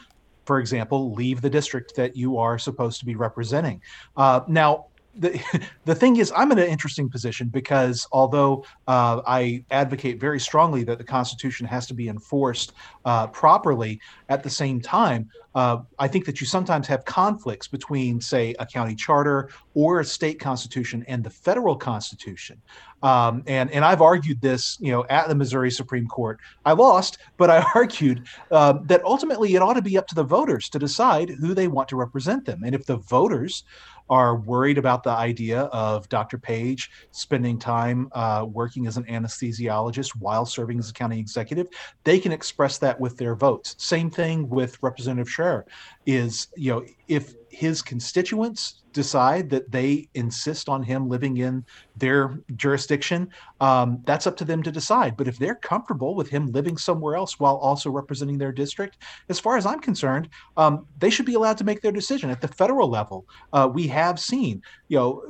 [0.44, 3.80] for example, leave the district that you are supposed to be representing.
[4.14, 5.40] Uh, now, the,
[5.84, 10.84] the thing is, I'm in an interesting position because although uh, I advocate very strongly
[10.84, 12.72] that the Constitution has to be enforced
[13.04, 18.20] uh, properly, at the same time, uh, I think that you sometimes have conflicts between,
[18.20, 22.60] say, a county charter or a state constitution and the federal constitution.
[23.02, 26.40] Um, and and I've argued this, you know, at the Missouri Supreme Court.
[26.64, 30.24] I lost, but I argued uh, that ultimately it ought to be up to the
[30.24, 32.62] voters to decide who they want to represent them.
[32.64, 33.62] And if the voters
[34.10, 36.38] are worried about the idea of Dr.
[36.38, 41.68] Page spending time uh, working as an anesthesiologist while serving as a county executive,
[42.04, 43.74] they can express that with their votes.
[43.78, 45.64] Same thing with Representative Schroer
[46.06, 51.64] is, you know, if his constituents decide that they insist on him living in
[51.96, 53.28] their jurisdiction,
[53.60, 55.16] um, that's up to them to decide.
[55.16, 59.38] But if they're comfortable with him living somewhere else while also representing their district, as
[59.38, 62.30] far as I'm concerned, um, they should be allowed to make their decision.
[62.30, 65.24] At the federal level, uh, we have seen, you know,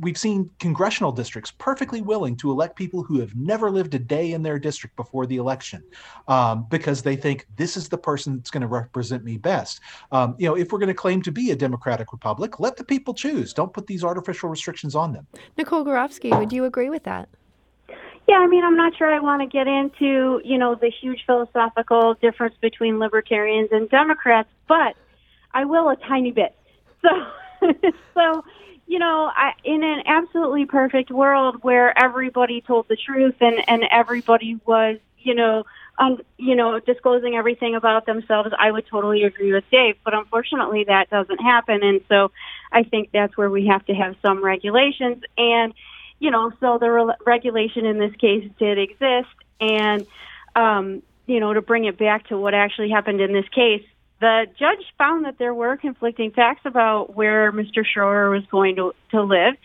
[0.00, 4.32] we've seen congressional districts perfectly willing to elect people who have never lived a day
[4.32, 5.82] in their district before the election
[6.28, 9.80] um, because they think this is the person that's going to represent me best.
[10.12, 12.84] Um, you know, if we're going to claim to be a democratic republic, let the
[12.84, 13.52] people choose.
[13.52, 15.26] Don't put these artificial restrictions on them.
[15.56, 17.28] Nicole Gorovsky, would you agree with that?
[18.28, 21.24] Yeah, I mean, I'm not sure I want to get into, you know, the huge
[21.26, 24.96] philosophical difference between libertarians and Democrats, but
[25.54, 26.54] I will a tiny bit.
[27.60, 27.72] So,
[28.14, 28.44] so,
[28.86, 33.84] you know, I, in an absolutely perfect world where everybody told the truth and and
[33.90, 35.64] everybody was, you know,
[35.98, 39.96] um, you know, disclosing everything about themselves, I would totally agree with Dave.
[40.04, 42.30] But unfortunately, that doesn't happen, and so
[42.70, 45.24] I think that's where we have to have some regulations.
[45.36, 45.74] And
[46.20, 50.06] you know, so the re- regulation in this case did exist, and
[50.54, 53.84] um, you know, to bring it back to what actually happened in this case,
[54.20, 57.84] the judge found that there were conflicting facts about where Mr.
[57.84, 59.56] Schroer was going to to live.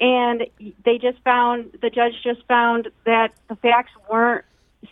[0.00, 0.46] And
[0.84, 4.44] they just found, the judge just found that the facts weren't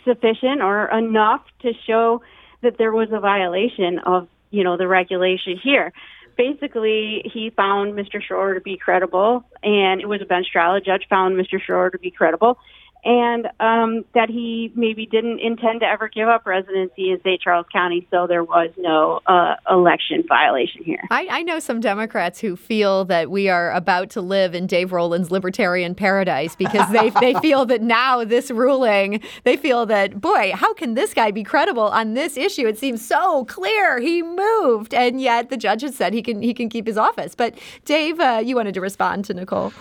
[0.04, 2.22] sufficient or enough to show
[2.62, 5.92] that there was a violation of you know the regulation here.
[6.36, 8.20] Basically, he found Mr.
[8.20, 10.74] Schroer to be credible, and it was a bench trial.
[10.74, 11.58] A judge found Mr.
[11.58, 12.58] Schroer to be credible,
[13.04, 17.40] and um, that he maybe didn't intend to ever give up residency in St.
[17.40, 21.00] Charles County, so there was no uh, election violation here.
[21.10, 24.92] I, I, know some Democrats who feel that we are about to live in Dave
[24.92, 30.52] Roland's libertarian paradise because they, they feel that now this ruling, they feel that, boy,
[30.54, 32.66] how can this guy be credible on this issue?
[32.66, 36.52] It seems so clear he moved, and yet the judge has said he can he
[36.52, 37.34] can keep his office.
[37.34, 37.54] But
[37.84, 39.72] Dave, uh, you wanted to respond to Nicole.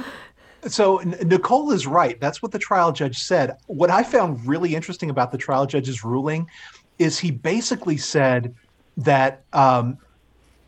[0.68, 2.20] So Nicole is right.
[2.20, 3.58] That's what the trial judge said.
[3.68, 6.50] What I found really interesting about the trial judge's ruling
[6.98, 8.56] is he basically said
[8.98, 9.98] that um,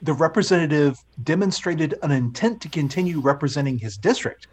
[0.02, 4.48] the representative demonstrated an intent to continue representing his district.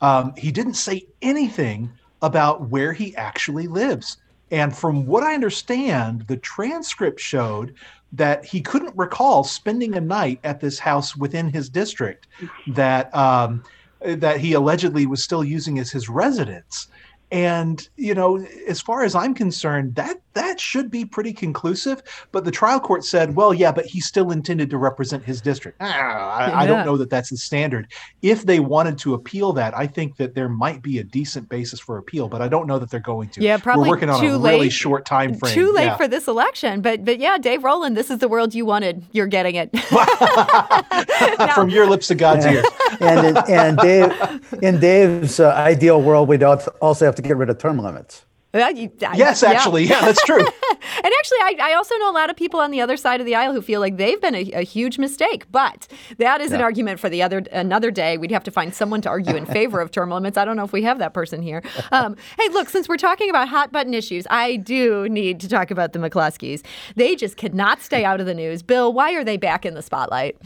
[0.00, 1.90] Um, he didn't say anything
[2.22, 4.16] about where he actually lives.
[4.50, 7.74] And from what I understand, the transcript showed
[8.12, 12.26] that he couldn't recall spending a night at this house within his district.
[12.68, 13.62] That um,
[14.00, 16.88] that he allegedly was still using as his residence.
[17.30, 22.02] And you know, as far as I'm concerned, that that should be pretty conclusive.
[22.32, 25.78] But the trial court said, well, yeah, but he still intended to represent his district.
[25.80, 26.58] Ah, I, yeah.
[26.58, 27.90] I, don't know that that's the standard.
[28.22, 31.80] If they wanted to appeal that, I think that there might be a decent basis
[31.80, 33.42] for appeal, but I don't know that they're going to.
[33.42, 35.54] Yeah, probably We're working on a late, really short time frame.
[35.54, 35.96] Too late yeah.
[35.96, 36.80] for this election.
[36.80, 39.04] But but yeah, Dave Roland, this is the world you wanted.
[39.12, 39.76] You're getting it.
[41.54, 42.66] From your lips to God's ears.
[43.00, 47.50] and in, and Dave, in Dave's uh, ideal world, we'd also have to get rid
[47.50, 48.24] of term limits.
[48.54, 50.00] You, I, yes, actually, yeah.
[50.00, 50.38] yeah, that's true.
[50.70, 53.26] and actually, I, I, also know a lot of people on the other side of
[53.26, 55.44] the aisle who feel like they've been a, a huge mistake.
[55.52, 55.86] But
[56.16, 56.56] that is yeah.
[56.56, 58.16] an argument for the other another day.
[58.16, 60.38] We'd have to find someone to argue in favor of term limits.
[60.38, 61.62] I don't know if we have that person here.
[61.92, 65.70] Um, hey, look, since we're talking about hot button issues, I do need to talk
[65.70, 66.62] about the McCloskeys.
[66.96, 68.62] They just cannot stay out of the news.
[68.62, 70.38] Bill, why are they back in the spotlight?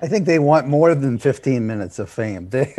[0.00, 2.50] I think they want more than 15 minutes of fame.
[2.58, 2.74] They,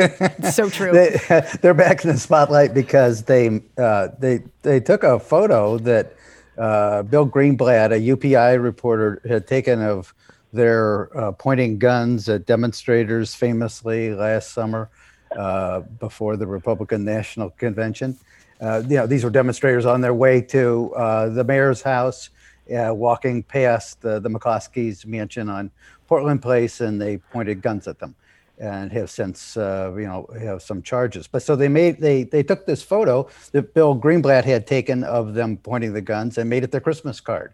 [0.51, 0.91] so true.
[0.91, 1.19] They,
[1.63, 6.13] are back in the spotlight because they uh, they they took a photo that
[6.57, 10.13] uh, Bill Greenblatt, a UPI reporter, had taken of
[10.51, 14.89] their uh, pointing guns at demonstrators famously last summer
[15.37, 18.17] uh, before the Republican National Convention.
[18.59, 22.29] Uh, you know, these were demonstrators on their way to uh, the mayor's house,
[22.67, 25.71] walking past the, the McCloskeys mansion on
[26.09, 28.15] Portland Place, and they pointed guns at them,
[28.57, 31.27] and have since uh, you know have some charges.
[31.27, 35.35] But so they made they they took this photo that Bill Greenblatt had taken of
[35.35, 37.53] them pointing the guns and made it their Christmas card.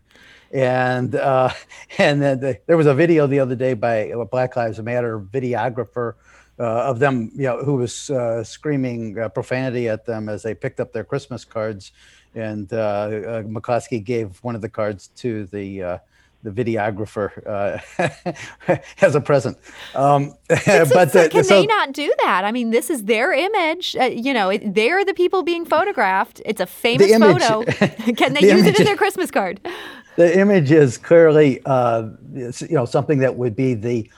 [0.53, 1.49] And uh,
[1.97, 5.20] and then the, there was a video the other day by a Black Lives Matter
[5.20, 6.14] videographer
[6.58, 10.56] uh, of them, you know, who was uh, screaming uh, profanity at them as they
[10.56, 11.91] picked up their Christmas cards.
[12.34, 15.97] And uh, McCloskey gave one of the cards to the uh,
[16.46, 19.58] the videographer uh, as a present.
[19.96, 20.58] Um, but
[21.12, 22.43] the, can so, they not do that?
[22.46, 23.96] I mean, this is their image.
[24.00, 26.41] Uh, you know, it, they're the people being photographed.
[26.46, 27.64] It's a famous image, photo.
[28.14, 29.60] can they the use it in their Christmas card?
[30.16, 34.10] The image is clearly, uh, you know, something that would be the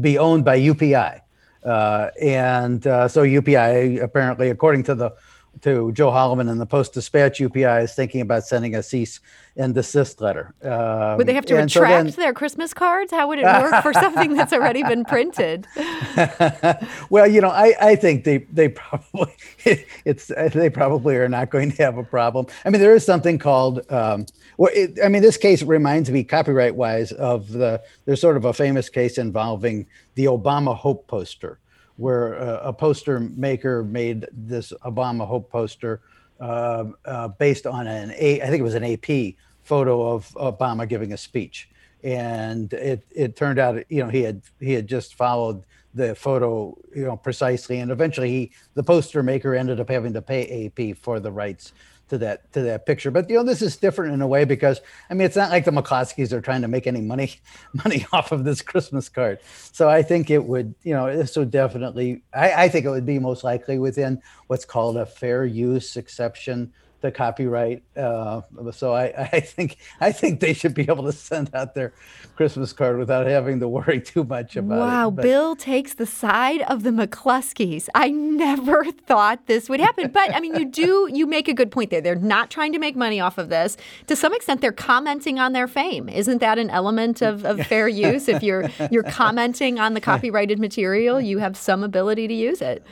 [0.00, 1.20] be owned by UPI,
[1.64, 5.12] uh, and uh, so UPI apparently, according to the
[5.60, 9.20] to Joe Holleman and the Post Dispatch, UPI is thinking about sending a cease
[9.56, 10.54] and desist letter.
[10.62, 11.82] Um, would they have to retract so
[12.16, 13.12] then, their Christmas cards?
[13.12, 15.66] How would it work for something that's already been printed?
[17.10, 19.32] well, you know, I, I think they they probably
[20.04, 22.46] it's they probably are not going to have a problem.
[22.64, 24.26] I mean, there is something called um,
[24.56, 28.44] well, it, I mean, this case reminds me copyright wise of the there's sort of
[28.44, 31.58] a famous case involving the Obama Hope poster
[32.02, 36.00] where uh, a poster maker made this Obama Hope poster
[36.40, 40.88] uh, uh, based on an A, I think it was an AP photo of Obama
[40.88, 41.68] giving a speech,
[42.02, 45.62] and it it turned out you know he had he had just followed
[45.94, 50.22] the photo you know precisely, and eventually he the poster maker ended up having to
[50.22, 51.72] pay AP for the rights
[52.08, 53.10] to that to that picture.
[53.10, 54.80] But you know, this is different in a way because
[55.10, 57.40] I mean, it's not like the McCloskeys are trying to make any money
[57.84, 59.38] money off of this Christmas card.
[59.72, 62.22] So I think it would, you know, this would definitely.
[62.34, 66.72] I, I think it would be most likely within what's called a fair use exception
[67.02, 67.82] the copyright.
[67.96, 68.40] Uh,
[68.70, 71.92] so I, I think I think they should be able to send out their
[72.36, 75.10] Christmas card without having to worry too much about wow, it.
[75.10, 77.88] Wow, Bill takes the side of the McCloskeys.
[77.94, 81.70] I never thought this would happen, but I mean, you do you make a good
[81.70, 82.00] point there.
[82.00, 83.76] They're not trying to make money off of this.
[84.06, 86.08] To some extent, they're commenting on their fame.
[86.08, 88.28] Isn't that an element of, of fair use?
[88.28, 92.84] If you're you're commenting on the copyrighted material, you have some ability to use it.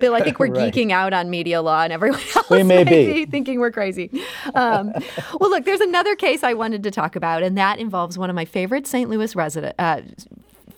[0.00, 0.72] Bill, I think we're right.
[0.72, 3.26] geeking out on media law, and everyone else we may be.
[3.26, 4.10] thinking we're crazy.
[4.54, 4.92] Um,
[5.40, 8.36] well, look, there's another case I wanted to talk about, and that involves one of
[8.36, 9.08] my favorite St.
[9.08, 9.74] Louis resident.
[9.78, 10.02] Uh,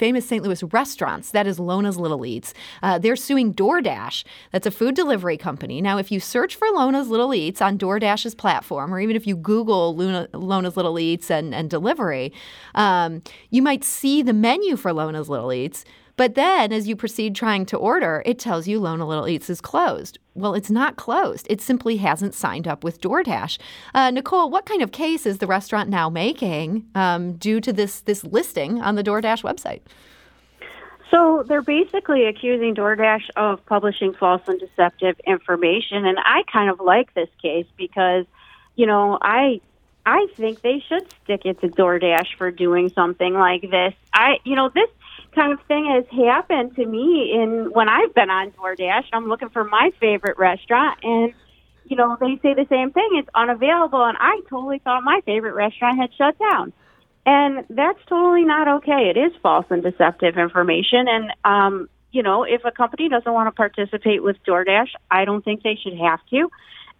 [0.01, 0.43] famous St.
[0.43, 1.31] Louis restaurants.
[1.33, 2.55] That is Lona's Little Eats.
[2.83, 4.25] Uh, they're suing DoorDash.
[4.51, 5.83] That's a food delivery company.
[5.83, 9.37] Now, if you search for Lona's Little Eats on DoorDash's platform, or even if you
[9.37, 12.33] Google Luna, Lona's Little Eats and, and delivery,
[12.75, 15.85] um, you might see the menu for Lona's Little Eats.
[16.21, 19.62] But then, as you proceed trying to order, it tells you Lona Little Eats is
[19.62, 20.18] closed.
[20.35, 21.47] Well, it's not closed.
[21.49, 23.57] It simply hasn't signed up with DoorDash.
[23.95, 28.01] Uh, Nicole, what kind of case is the restaurant now making um, due to this
[28.01, 29.81] this listing on the DoorDash website?
[31.11, 36.81] So they're basically accusing DoorDash of publishing false and deceptive information, and I kind of
[36.81, 38.27] like this case because,
[38.77, 39.62] you know, I
[40.05, 43.95] I think they should stick it to DoorDash for doing something like this.
[44.12, 44.91] I, you know, this
[45.35, 49.05] kind of thing has happened to me in when I've been on DoorDash.
[49.12, 51.33] I'm looking for my favorite restaurant, and
[51.85, 53.09] you know they say the same thing.
[53.12, 56.72] It's unavailable, and I totally thought my favorite restaurant had shut down,
[57.26, 59.12] and that's totally not okay.
[59.14, 63.47] It is false and deceptive information, and um, you know if a company doesn't want
[63.49, 66.51] to participate with DoorDash, I don't think they should have to.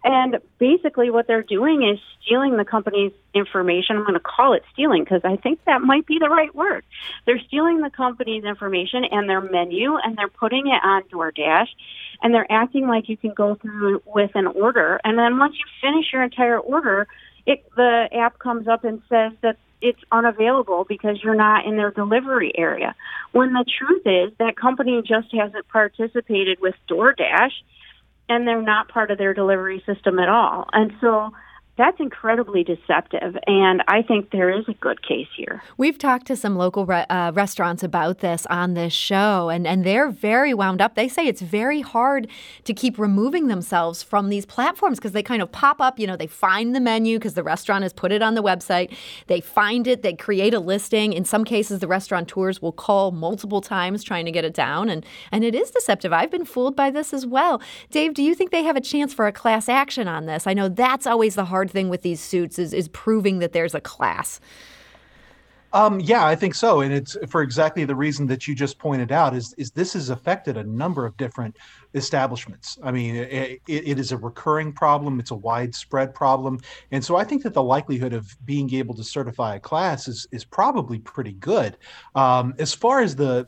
[0.03, 3.97] And basically, what they're doing is stealing the company's information.
[3.97, 6.83] I'm going to call it stealing because I think that might be the right word.
[7.25, 11.67] They're stealing the company's information and their menu, and they're putting it on DoorDash,
[12.23, 14.99] and they're acting like you can go through with an order.
[15.03, 17.07] And then once you finish your entire order,
[17.45, 21.91] it, the app comes up and says that it's unavailable because you're not in their
[21.91, 22.95] delivery area.
[23.31, 27.51] When the truth is that company just hasn't participated with DoorDash
[28.31, 30.65] and they're not part of their delivery system at all.
[30.71, 31.31] And so
[31.81, 33.35] that's incredibly deceptive.
[33.47, 35.63] And I think there is a good case here.
[35.77, 39.83] We've talked to some local re- uh, restaurants about this on this show, and, and
[39.83, 40.93] they're very wound up.
[40.93, 42.27] They say it's very hard
[42.65, 45.97] to keep removing themselves from these platforms because they kind of pop up.
[45.97, 48.95] You know, they find the menu because the restaurant has put it on the website.
[49.25, 51.13] They find it, they create a listing.
[51.13, 55.03] In some cases, the restaurateurs will call multiple times trying to get it down, and,
[55.31, 56.13] and it is deceptive.
[56.13, 57.59] I've been fooled by this as well.
[57.89, 60.45] Dave, do you think they have a chance for a class action on this?
[60.45, 63.73] I know that's always the hard thing with these suits is is proving that there's
[63.75, 64.39] a class.
[65.73, 69.11] Um, yeah, I think so, and it's for exactly the reason that you just pointed
[69.11, 69.33] out.
[69.33, 71.55] Is is this has affected a number of different
[71.93, 72.77] establishments.
[72.83, 75.19] I mean, it, it is a recurring problem.
[75.19, 76.59] It's a widespread problem,
[76.91, 80.27] and so I think that the likelihood of being able to certify a class is
[80.31, 81.77] is probably pretty good.
[82.15, 83.47] Um, as far as the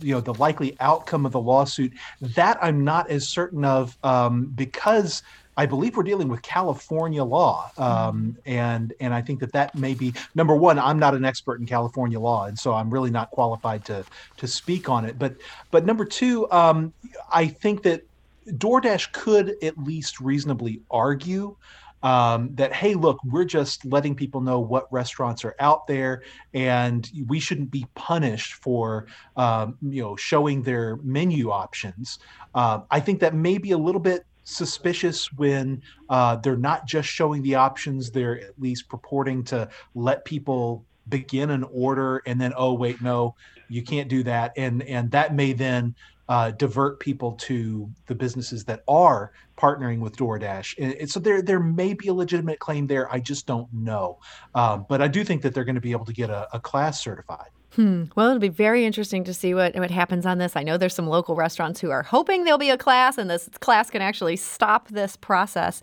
[0.00, 4.52] you know the likely outcome of the lawsuit, that I'm not as certain of um,
[4.54, 5.24] because
[5.56, 9.94] I believe we're dealing with California law, um, and and I think that that may
[9.94, 10.78] be number one.
[10.78, 14.04] I'm not an expert in California law, and so I'm really not qualified to
[14.38, 15.18] to speak on it.
[15.18, 15.36] But
[15.70, 16.92] but number two, um,
[17.32, 18.02] I think that
[18.48, 21.56] DoorDash could at least reasonably argue
[22.04, 27.08] um, that hey, look, we're just letting people know what restaurants are out there, and
[27.26, 32.18] we shouldn't be punished for um, you know showing their menu options.
[32.54, 37.08] Uh, I think that may be a little bit suspicious when uh, they're not just
[37.08, 42.52] showing the options, they're at least purporting to let people begin an order and then,
[42.56, 43.34] oh, wait, no,
[43.68, 44.52] you can't do that.
[44.56, 45.94] And, and that may then
[46.28, 50.74] uh, divert people to the businesses that are partnering with DoorDash.
[50.78, 53.12] And, and, so there there may be a legitimate claim there.
[53.12, 54.18] I just don't know.
[54.54, 56.60] Um, but I do think that they're going to be able to get a, a
[56.60, 57.50] class certified.
[57.76, 58.04] Hmm.
[58.14, 60.54] Well, it'll be very interesting to see what, what happens on this.
[60.54, 63.48] I know there's some local restaurants who are hoping there'll be a class and this
[63.58, 65.82] class can actually stop this process.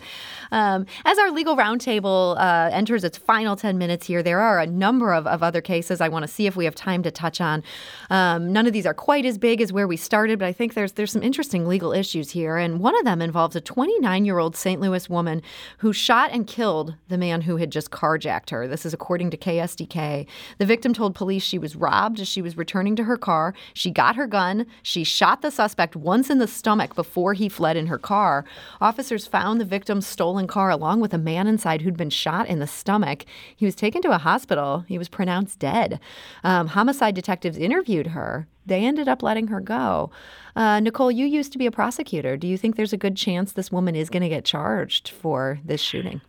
[0.54, 4.66] Um, as our legal roundtable uh, enters its final 10 minutes here, there are a
[4.66, 7.42] number of, of other cases I want to see if we have time to touch
[7.42, 7.62] on.
[8.10, 10.76] Um, none of these are quite as big as where we started, but I think
[10.76, 12.56] there's, there's some interesting legal issues here.
[12.56, 14.80] And one of them involves a 29 year old St.
[14.80, 15.42] Louis woman
[15.80, 18.66] who shot and killed the man who had just carjacked her.
[18.66, 20.26] This is according to KSDK.
[20.58, 23.54] The victim told police she was robbed as she was returning to her car.
[23.74, 24.66] She got her gun.
[24.84, 28.46] She shot the suspect once in the stomach before he fled in her car.
[28.80, 32.60] Officers found the victim's stolen car along with a man inside who'd been shot in
[32.60, 33.26] the stomach.
[33.56, 34.86] He was taken to a hospital.
[34.88, 36.00] He was pronounced dead.
[36.44, 38.48] Um, homicide detectives interviewed her.
[38.66, 40.12] They ended up letting her go.
[40.56, 42.38] Uh, Nicole, you used to be a prosecutor.
[42.38, 45.60] Do you think there's a good chance this woman is going to get charged for
[45.66, 46.22] this shooting?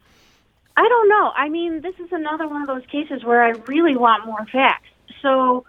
[0.77, 1.33] I don't know.
[1.37, 4.89] I mean, this is another one of those cases where I really want more facts
[5.21, 5.65] so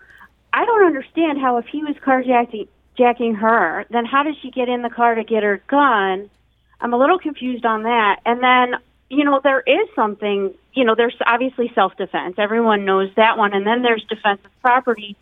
[0.52, 2.68] I don't understand how if he was carjacking
[2.98, 6.30] jacking her, then how did she get in the car to get her gun?
[6.80, 8.20] I'm a little confused on that.
[8.26, 8.80] And then,
[9.10, 12.36] you know, there is something, you know, there's obviously self defense.
[12.38, 13.54] Everyone knows that one.
[13.54, 15.16] And then there's defensive property.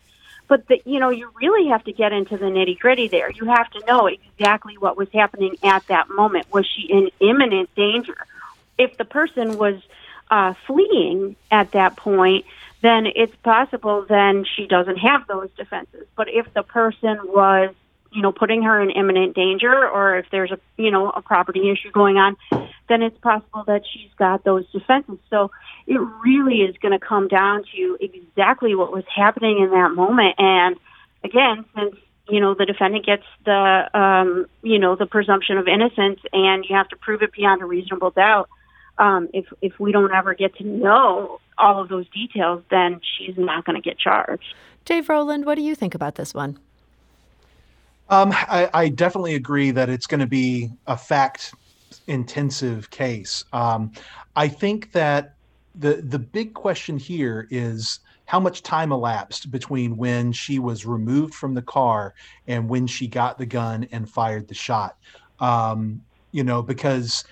[0.48, 3.30] But, the, you know, you really have to get into the nitty gritty there.
[3.30, 6.52] You have to know exactly what was happening at that moment.
[6.52, 8.26] Was she in imminent danger?
[8.76, 9.80] If the person was
[10.32, 12.46] uh, fleeing at that point,
[12.80, 16.06] then it's possible then she doesn't have those defenses.
[16.16, 17.74] But if the person was,
[18.10, 21.70] you know, putting her in imminent danger, or if there's a, you know, a property
[21.70, 22.36] issue going on,
[22.88, 25.18] then it's possible that she's got those defenses.
[25.28, 25.50] So
[25.86, 30.36] it really is going to come down to exactly what was happening in that moment.
[30.38, 30.76] And
[31.22, 31.94] again, since
[32.28, 36.74] you know the defendant gets the um, you know the presumption of innocence, and you
[36.74, 38.48] have to prove it beyond a reasonable doubt.
[38.98, 43.36] Um, if if we don't ever get to know all of those details, then she's
[43.36, 44.54] not going to get charged.
[44.84, 46.58] Dave Roland, what do you think about this one?
[48.08, 51.54] Um, I, I, definitely agree that it's going to be a fact
[52.08, 53.44] intensive case.
[53.52, 53.92] Um,
[54.36, 55.34] I think that
[55.74, 61.34] the the big question here is how much time elapsed between when she was removed
[61.34, 62.14] from the car
[62.46, 64.96] and when she got the gun and fired the shot.
[65.40, 67.24] Um, you know, because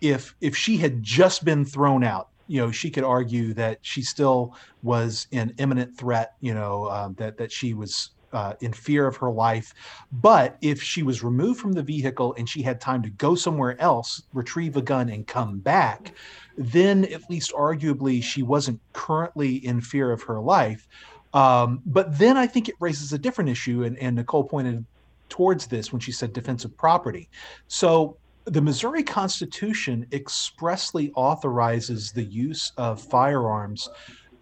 [0.00, 4.02] if if she had just been thrown out, you know, she could argue that she
[4.02, 6.34] still was in imminent threat.
[6.40, 9.74] You know, um, that that she was uh, in fear of her life.
[10.12, 13.80] But if she was removed from the vehicle and she had time to go somewhere
[13.80, 16.12] else, retrieve a gun, and come back,
[16.56, 20.88] then at least arguably she wasn't currently in fear of her life.
[21.34, 24.84] Um, but then I think it raises a different issue, and, and Nicole pointed
[25.28, 27.28] towards this when she said defensive property.
[27.68, 28.16] So
[28.50, 33.88] the Missouri Constitution expressly authorizes the use of firearms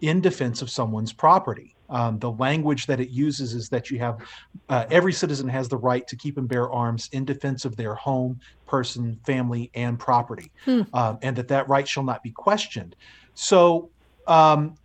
[0.01, 1.75] in defense of someone's property.
[1.89, 4.19] Um, the language that it uses is that you have
[4.67, 7.95] uh, every citizen has the right to keep and bear arms in defense of their
[7.95, 10.81] home, person, family, and property, hmm.
[10.93, 12.95] um, and that that right shall not be questioned.
[13.35, 13.89] So,
[14.27, 14.75] um,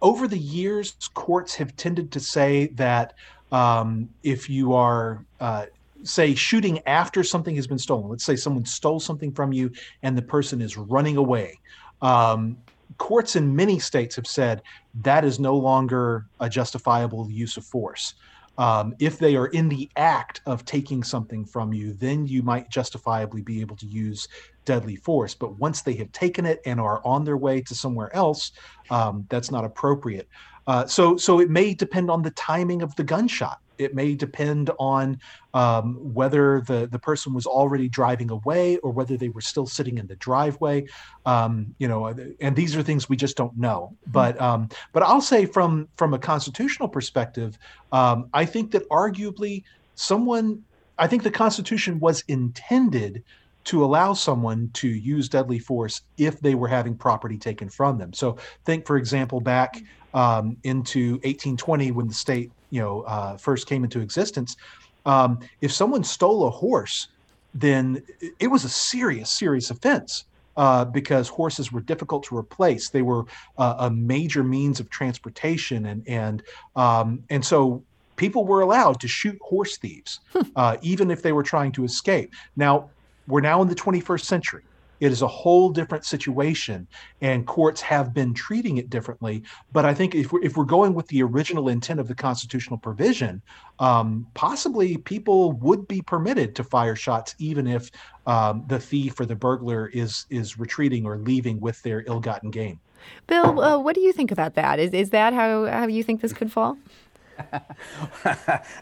[0.00, 3.12] over the years, courts have tended to say that
[3.52, 5.66] um, if you are uh,
[6.02, 9.70] say shooting after something has been stolen let's say someone stole something from you
[10.02, 11.58] and the person is running away
[12.02, 12.56] um,
[12.96, 14.62] courts in many states have said
[15.02, 18.14] that is no longer a justifiable use of force.
[18.56, 22.68] Um, if they are in the act of taking something from you, then you might
[22.70, 24.26] justifiably be able to use
[24.64, 25.32] deadly force.
[25.32, 28.50] But once they have taken it and are on their way to somewhere else,
[28.90, 30.28] um, that's not appropriate.
[30.66, 33.60] Uh, so, so it may depend on the timing of the gunshot.
[33.78, 35.20] It may depend on
[35.54, 39.98] um, whether the, the person was already driving away or whether they were still sitting
[39.98, 40.86] in the driveway.
[41.26, 43.92] Um, you know, and these are things we just don't know.
[43.92, 44.12] Mm-hmm.
[44.12, 47.58] But um, but I'll say from from a constitutional perspective,
[47.92, 49.64] um, I think that arguably
[49.94, 50.62] someone,
[50.98, 53.22] I think the Constitution was intended
[53.64, 58.14] to allow someone to use deadly force if they were having property taken from them.
[58.14, 59.82] So think, for example, back
[60.14, 64.56] um, into 1820 when the state you know uh, first came into existence,
[65.06, 67.08] um, if someone stole a horse,
[67.54, 68.02] then
[68.38, 70.24] it was a serious, serious offense.
[70.56, 72.88] Uh, because horses were difficult to replace.
[72.88, 73.26] They were
[73.58, 76.42] uh, a major means of transportation, and and
[76.74, 77.84] um, and so
[78.16, 80.18] people were allowed to shoot horse thieves,
[80.56, 82.34] uh, even if they were trying to escape.
[82.56, 82.90] Now
[83.28, 84.64] we're now in the 21st century.
[85.00, 86.86] It is a whole different situation,
[87.20, 89.42] and courts have been treating it differently.
[89.72, 92.78] But I think if we're, if we're going with the original intent of the constitutional
[92.78, 93.42] provision,
[93.78, 97.90] um, possibly people would be permitted to fire shots even if
[98.26, 102.78] um, the thief or the burglar is is retreating or leaving with their ill-gotten gain.
[103.26, 104.78] Bill, uh, what do you think about that?
[104.78, 106.76] Is is that how how you think this could fall?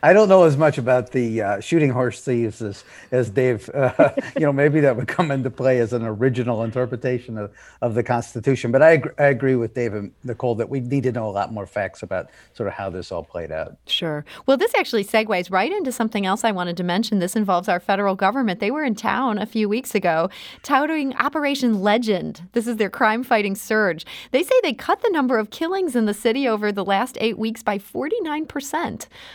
[0.03, 3.69] I don't know as much about the uh, shooting horse thieves as, as Dave.
[3.71, 7.53] Uh, you know, maybe that would come into play as an original interpretation of,
[7.83, 8.73] of the Constitution.
[8.73, 11.31] But I, ag- I agree with Dave and Nicole that we need to know a
[11.31, 13.77] lot more facts about sort of how this all played out.
[13.87, 14.25] Sure.
[14.47, 17.19] Well, this actually segues right into something else I wanted to mention.
[17.19, 18.61] This involves our federal government.
[18.61, 20.31] They were in town a few weeks ago
[20.63, 22.49] touting Operation Legend.
[22.53, 24.07] This is their crime fighting surge.
[24.31, 27.39] They say they cut the number of killings in the city over the last eight
[27.39, 28.46] weeks by 49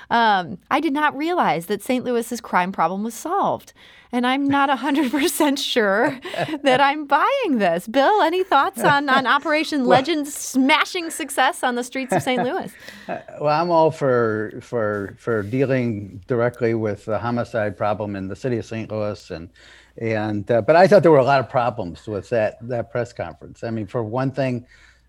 [0.10, 2.04] Um, I did not realize that St.
[2.04, 3.74] Louis's crime problem was solved.
[4.14, 6.20] And I'm not 100% sure
[6.64, 7.88] that I'm buying this.
[7.88, 12.44] Bill, any thoughts on, on Operation Legend's smashing success on the streets of St.
[12.44, 12.74] Louis?
[13.08, 18.58] Well, I'm all for, for, for dealing directly with the homicide problem in the city
[18.58, 18.92] of St.
[18.92, 19.32] Louis.
[19.32, 19.50] And,
[19.98, 23.14] and uh, but I thought there were a lot of problems with that, that press
[23.14, 23.64] conference.
[23.64, 24.66] I mean, for one thing,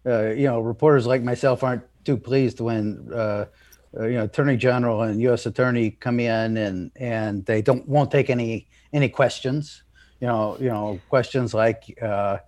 [0.06, 3.46] uh, you know, reporters like myself aren't too pleased when uh,
[3.98, 5.46] uh, you know, attorney general and U.S.
[5.46, 9.82] attorney come in and and they don't won't take any any questions.
[10.20, 12.38] You know, you know, questions like, uh,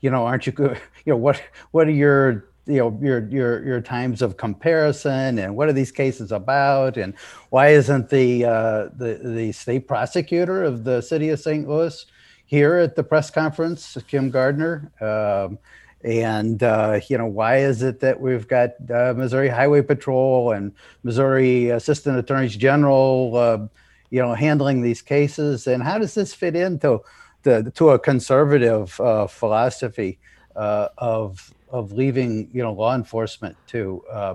[0.00, 0.80] you know, aren't you good?
[1.06, 5.56] You know, what what are your you know your your your times of comparison and
[5.56, 7.14] what are these cases about and
[7.48, 11.66] why isn't the uh, the the state prosecutor of the city of St.
[11.66, 12.04] Louis
[12.44, 14.92] here at the press conference, Kim Gardner?
[15.00, 15.58] Um,
[16.02, 20.72] And uh, you know, why is it that we've got uh, Missouri Highway Patrol and
[21.02, 23.66] Missouri Assistant Attorneys General, uh,
[24.10, 25.66] you know, handling these cases?
[25.66, 27.00] And how does this fit into
[27.42, 30.18] the, to a conservative uh, philosophy
[30.56, 34.34] uh, of of leaving, you know, law enforcement to uh,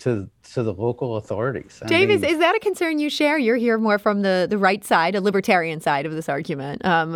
[0.00, 1.80] to to the local authorities.
[1.82, 3.38] I Dave, mean, is, is that a concern you share?
[3.38, 6.84] You're here more from the, the right side, a libertarian side of this argument.
[6.84, 7.14] Um,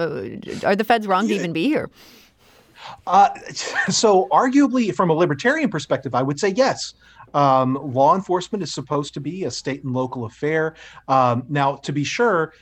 [0.64, 1.90] are the feds wrong to even be here?
[3.06, 3.30] Uh,
[3.88, 6.94] so, arguably, from a libertarian perspective, I would say yes.
[7.32, 10.74] Um, law enforcement is supposed to be a state and local affair.
[11.08, 12.52] Um, now, to be sure,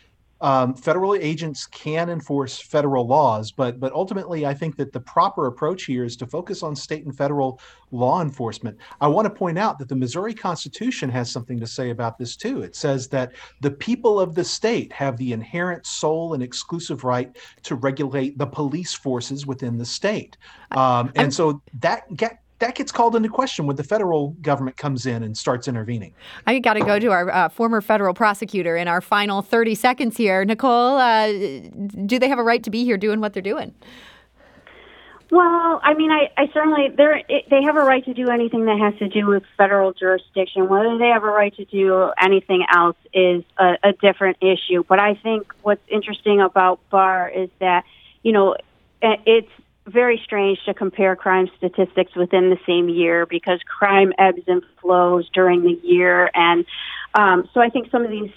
[0.41, 5.47] um, federal agents can enforce federal laws, but but ultimately, I think that the proper
[5.47, 7.61] approach here is to focus on state and federal
[7.91, 8.79] law enforcement.
[9.01, 12.37] I want to point out that the Missouri Constitution has something to say about this
[12.37, 12.63] too.
[12.63, 13.33] It says that
[13.63, 18.47] the people of the state have the inherent sole and exclusive right to regulate the
[18.47, 20.37] police forces within the state,
[20.73, 25.07] um, and so that get that gets called into question when the federal government comes
[25.07, 26.13] in and starts intervening.
[26.47, 30.17] I got to go to our uh, former federal prosecutor in our final 30 seconds
[30.17, 30.45] here.
[30.45, 31.29] Nicole, uh,
[32.07, 33.75] do they have a right to be here doing what they're doing?
[35.31, 38.79] Well, I mean, I, I certainly they they have a right to do anything that
[38.79, 40.69] has to do with federal jurisdiction.
[40.69, 44.85] Whether they have a right to do anything else is a, a different issue.
[44.89, 47.85] But I think what's interesting about Barr is that
[48.23, 48.57] you know
[49.03, 49.51] it's
[49.89, 55.29] very strange to compare crime statistics within the same year because crime ebbs and flows
[55.33, 56.31] during the year.
[56.35, 56.65] And
[57.15, 58.31] um, so I think some of these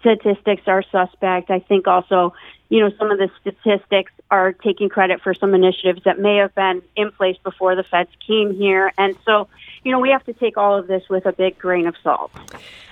[0.00, 1.50] statistics are suspect.
[1.50, 2.34] I think also,
[2.68, 6.54] you know, some of the statistics are taking credit for some initiatives that may have
[6.54, 8.92] been in place before the feds came here.
[8.98, 9.48] And so,
[9.84, 12.30] you know, we have to take all of this with a big grain of salt.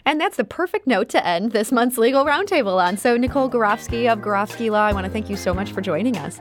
[0.05, 2.97] And that's the perfect note to end this month's Legal Roundtable on.
[2.97, 6.17] So, Nicole Gorovsky of Gorovsky Law, I want to thank you so much for joining
[6.17, 6.41] us.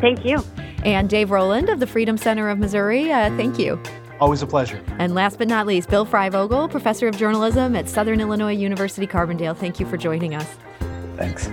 [0.00, 0.42] Thank you.
[0.84, 3.80] And Dave Roland of the Freedom Center of Missouri, uh, thank you.
[4.20, 4.82] Always a pleasure.
[4.98, 9.56] And last but not least, Bill Freivogel, professor of journalism at Southern Illinois University Carbondale.
[9.56, 10.46] Thank you for joining us.
[11.16, 11.48] Thanks.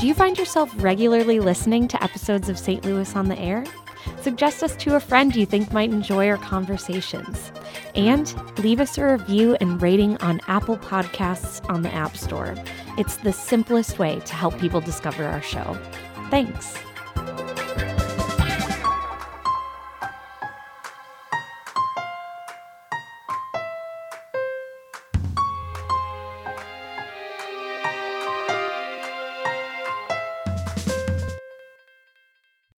[0.00, 2.84] Do you find yourself regularly listening to episodes of St.
[2.84, 3.64] Louis on the Air?
[4.20, 7.52] Suggest us to a friend you think might enjoy our conversations.
[7.98, 12.54] And leave us a review and rating on Apple Podcasts on the App Store.
[12.96, 15.76] It's the simplest way to help people discover our show.
[16.30, 16.78] Thanks.